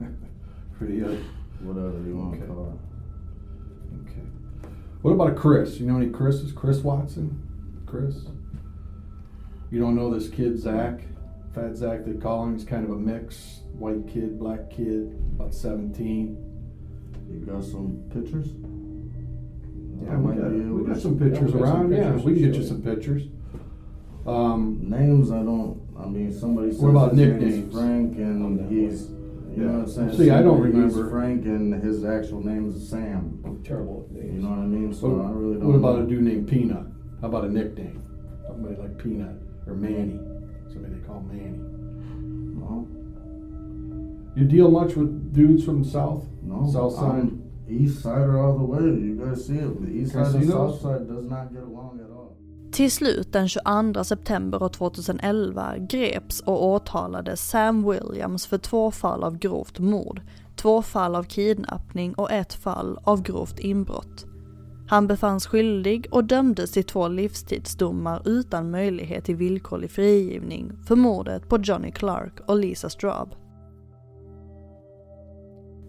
Yeah, 0.00 0.08
Pretty 0.78 1.02
uh, 1.02 1.16
whatever 1.60 2.02
you 2.06 2.16
want 2.16 2.40
to 2.40 2.46
call 2.46 2.72
it. 2.74 4.10
Okay. 4.10 4.26
What 5.02 5.12
about 5.12 5.30
a 5.30 5.34
Chris? 5.34 5.78
You 5.78 5.86
know 5.86 5.96
any 5.96 6.10
Chris's? 6.10 6.52
Chris 6.52 6.78
Watson? 6.78 7.42
Chris? 7.86 8.26
You 9.70 9.80
don't 9.80 9.94
know 9.96 10.12
this 10.12 10.28
kid, 10.28 10.58
Zach? 10.58 11.00
Fat 11.54 11.76
Zach, 11.76 12.04
they 12.04 12.12
call 12.12 12.44
him. 12.44 12.54
He's 12.54 12.64
kind 12.66 12.84
of 12.84 12.90
a 12.90 12.96
mix. 12.96 13.60
White 13.72 14.06
kid, 14.08 14.38
black 14.38 14.70
kid, 14.70 15.18
about 15.34 15.54
17. 15.54 16.36
You 17.30 17.38
got 17.46 17.64
some 17.64 18.02
pictures? 18.12 18.48
Yeah, 20.04 20.16
we 20.18 20.34
got, 20.34 20.50
we 20.50 20.86
got 20.86 21.00
some 21.00 21.18
pictures 21.18 21.52
we 21.52 21.60
got 21.60 21.68
some 21.68 21.92
around. 21.92 21.92
yeah, 21.92 22.12
we 22.12 22.34
can 22.34 22.42
get 22.42 22.54
you 22.54 22.60
you. 22.60 22.66
some 22.66 22.82
pictures. 22.82 23.22
Um, 24.26 24.78
Names, 24.82 25.30
I 25.30 25.38
don't. 25.38 25.80
I 26.00 26.06
mean, 26.06 26.32
somebody 26.32 26.70
says 26.72 26.80
What 26.80 26.90
about 26.90 27.12
his 27.12 27.20
name's 27.20 27.42
nicknames? 27.42 27.72
Frank, 27.74 28.16
and 28.18 28.70
he's. 28.70 29.08
You 29.56 29.62
know 29.64 29.72
what 29.72 29.80
I'm 29.84 29.88
saying? 29.88 30.16
See, 30.18 30.30
I 30.30 30.42
don't 30.42 30.56
Somebody- 30.62 30.82
he's 30.84 30.94
remember. 30.94 31.10
Frank, 31.10 31.44
and 31.46 31.82
his 31.82 32.04
actual 32.04 32.44
name 32.44 32.68
is 32.68 32.88
Sam. 32.90 33.40
I'm 33.44 33.62
terrible 33.64 34.04
at 34.10 34.12
names. 34.16 34.34
You 34.34 34.40
know 34.42 34.50
what 34.50 34.58
I 34.58 34.66
mean? 34.66 34.92
So 34.92 35.08
what, 35.08 35.24
I 35.26 35.30
really 35.30 35.54
don't. 35.54 35.66
what 35.68 35.76
about 35.76 35.98
know. 35.98 36.04
a 36.04 36.08
dude 36.08 36.22
named 36.24 36.48
Peanut? 36.48 36.86
How 37.22 37.28
about 37.28 37.44
a 37.44 37.48
nickname? 37.50 38.02
Somebody 38.46 38.76
like 38.76 38.98
Peanut 38.98 39.34
or 39.66 39.74
Manny. 39.74 40.18
Somebody 40.70 40.94
they 40.96 41.06
call 41.06 41.20
Manny. 41.22 41.56
No, 42.60 42.86
You 44.36 44.44
deal 44.44 44.70
much 44.70 44.94
with 44.94 45.32
dudes 45.32 45.64
from 45.64 45.82
South? 45.84 46.26
no. 46.42 46.68
South 46.70 46.94
side? 46.94 47.20
I'm 47.20 47.42
East 47.68 48.00
sider 48.02 48.38
all 48.38 48.56
the 48.58 48.64
way. 48.64 48.80
You 48.82 49.16
guys 49.24 49.44
see 49.46 49.54
it. 49.56 49.80
The 49.82 49.88
east 49.90 50.12
side 50.12 50.26
and 50.26 50.34
Casinos? 50.36 50.72
south 50.74 50.82
side 50.82 51.08
does 51.08 51.24
not 51.24 51.52
get 51.52 51.62
along 51.64 51.98
at 52.04 52.10
all. 52.14 52.15
Till 52.76 52.92
slut 52.92 53.32
den 53.32 53.48
22 53.48 54.04
september 54.04 54.68
2011 54.68 55.74
greps 55.78 56.40
och 56.40 56.64
åtalades 56.64 57.48
Sam 57.48 57.90
Williams 57.90 58.46
för 58.46 58.58
två 58.58 58.90
fall 58.90 59.24
av 59.24 59.38
grovt 59.38 59.78
mord, 59.78 60.20
två 60.56 60.82
fall 60.82 61.14
av 61.14 61.22
kidnappning 61.22 62.14
och 62.14 62.30
ett 62.30 62.54
fall 62.54 62.98
av 63.04 63.22
grovt 63.22 63.58
inbrott. 63.58 64.24
Han 64.88 65.06
befanns 65.06 65.46
skyldig 65.46 66.06
och 66.10 66.24
dömdes 66.24 66.72
till 66.72 66.84
två 66.84 67.08
livstidsdomar 67.08 68.22
utan 68.24 68.70
möjlighet 68.70 69.24
till 69.24 69.36
villkorlig 69.36 69.90
frigivning 69.90 70.72
för 70.86 70.96
mordet 70.96 71.48
på 71.48 71.58
Johnny 71.58 71.90
Clark 71.90 72.40
och 72.46 72.56
Lisa 72.56 72.90
Straub. 72.90 73.34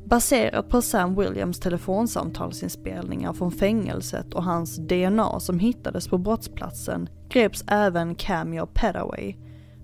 Baserat 0.10 0.70
på 0.70 0.82
Sam 0.82 1.16
Williams 1.16 1.60
telefonsamtalsinspelningar 1.60 3.34
från 3.34 3.52
fängelset 3.52 4.34
och 4.34 4.44
hans 4.44 4.78
DNA 4.78 5.40
som 5.40 5.60
hittades 5.60 6.08
på 6.08 6.18
brottsplatsen 6.18 7.10
greps 7.30 7.64
även 7.68 8.16
Cameo 8.16 8.66
Petaway, 8.66 9.36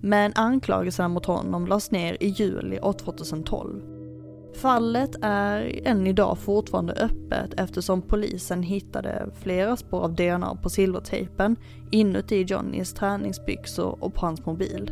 men 0.01 0.31
anklagelserna 0.35 1.07
mot 1.07 1.25
honom 1.25 1.67
lades 1.67 1.91
ner 1.91 2.17
i 2.19 2.27
juli 2.27 2.79
2012. 3.03 3.81
Fallet 4.55 5.15
är 5.21 5.87
än 5.87 6.07
idag 6.07 6.37
fortfarande 6.37 6.93
öppet 6.93 7.59
eftersom 7.59 8.01
polisen 8.01 8.63
hittade 8.63 9.29
flera 9.39 9.77
spår 9.77 10.01
av 10.01 10.15
DNA 10.15 10.55
på 10.55 10.69
silvertejpen 10.69 11.55
inuti 11.91 12.45
Johnnys 12.47 12.93
träningsbyxor 12.93 14.03
och 14.03 14.13
på 14.13 14.25
hans 14.25 14.45
mobil. 14.45 14.91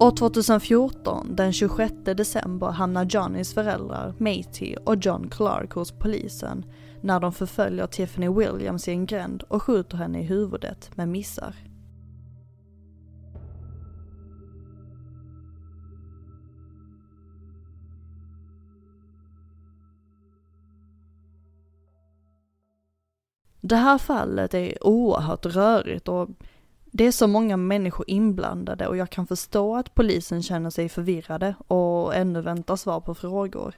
År 0.00 0.16
2014, 0.16 1.36
den 1.36 1.52
26 1.52 1.94
december, 2.04 2.66
hamnar 2.66 3.04
Johnnys 3.04 3.54
föräldrar, 3.54 4.14
Matey 4.18 4.76
och 4.84 4.96
John 4.96 5.28
Clark 5.30 5.72
hos 5.72 5.92
polisen 5.92 6.64
när 7.00 7.20
de 7.20 7.32
förföljer 7.32 7.86
Tiffany 7.86 8.28
Williams 8.28 8.88
i 8.88 8.90
en 8.90 9.06
gränd 9.06 9.42
och 9.42 9.62
skjuter 9.62 9.96
henne 9.96 10.20
i 10.20 10.22
huvudet 10.22 10.90
men 10.94 11.10
missar. 11.10 11.54
Det 23.60 23.76
här 23.76 23.98
fallet 23.98 24.54
är 24.54 24.86
oerhört 24.86 25.46
rörigt 25.46 26.08
och 26.08 26.28
det 26.96 27.04
är 27.04 27.12
så 27.12 27.26
många 27.26 27.56
människor 27.56 28.04
inblandade 28.08 28.86
och 28.86 28.96
jag 28.96 29.10
kan 29.10 29.26
förstå 29.26 29.76
att 29.76 29.94
polisen 29.94 30.42
känner 30.42 30.70
sig 30.70 30.88
förvirrade 30.88 31.54
och 31.66 32.14
ännu 32.14 32.40
väntar 32.40 32.76
svar 32.76 33.00
på 33.00 33.14
frågor. 33.14 33.74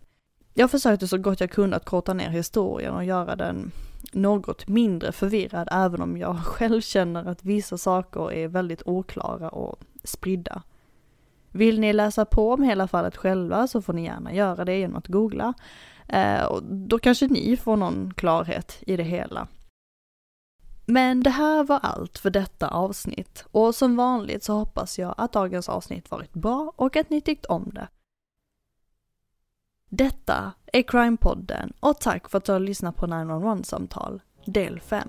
Jag 0.54 0.70
försökte 0.70 1.08
så 1.08 1.18
gott 1.18 1.40
jag 1.40 1.50
kunde 1.50 1.76
att 1.76 1.84
korta 1.84 2.14
ner 2.14 2.30
historien 2.30 2.94
och 2.94 3.04
göra 3.04 3.36
den 3.36 3.72
något 4.12 4.68
mindre 4.68 5.12
förvirrad 5.12 5.68
även 5.72 6.02
om 6.02 6.16
jag 6.16 6.36
själv 6.44 6.80
känner 6.80 7.28
att 7.28 7.44
vissa 7.44 7.78
saker 7.78 8.32
är 8.32 8.48
väldigt 8.48 8.82
oklara 8.86 9.48
och 9.48 9.80
spridda. 10.04 10.62
Vill 11.50 11.80
ni 11.80 11.92
läsa 11.92 12.24
på 12.24 12.52
om 12.52 12.62
hela 12.62 12.88
fallet 12.88 13.16
själva 13.16 13.66
så 13.66 13.82
får 13.82 13.92
ni 13.92 14.04
gärna 14.04 14.34
göra 14.34 14.64
det 14.64 14.78
genom 14.78 14.96
att 14.96 15.08
googla. 15.08 15.54
Eh, 16.08 16.44
och 16.44 16.62
då 16.62 16.98
kanske 16.98 17.26
ni 17.26 17.56
får 17.56 17.76
någon 17.76 18.14
klarhet 18.16 18.78
i 18.86 18.96
det 18.96 19.02
hela. 19.02 19.48
Men 20.86 21.22
det 21.22 21.30
här 21.30 21.64
var 21.64 21.78
allt 21.82 22.18
för 22.18 22.30
detta 22.30 22.68
avsnitt 22.68 23.44
och 23.50 23.74
som 23.74 23.96
vanligt 23.96 24.44
så 24.44 24.52
hoppas 24.52 24.98
jag 24.98 25.14
att 25.16 25.32
dagens 25.32 25.68
avsnitt 25.68 26.10
varit 26.10 26.32
bra 26.32 26.72
och 26.76 26.96
att 26.96 27.10
ni 27.10 27.20
tyckt 27.20 27.46
om 27.46 27.70
det. 27.74 27.88
Detta 29.88 30.52
är 30.72 30.82
Crime-podden 30.82 31.72
och 31.80 32.00
tack 32.00 32.28
för 32.28 32.38
att 32.38 32.44
du 32.44 32.52
har 32.52 32.60
lyssnat 32.60 32.96
på 32.96 33.06
911-samtal, 33.06 34.22
del 34.44 34.80
5. 34.80 35.08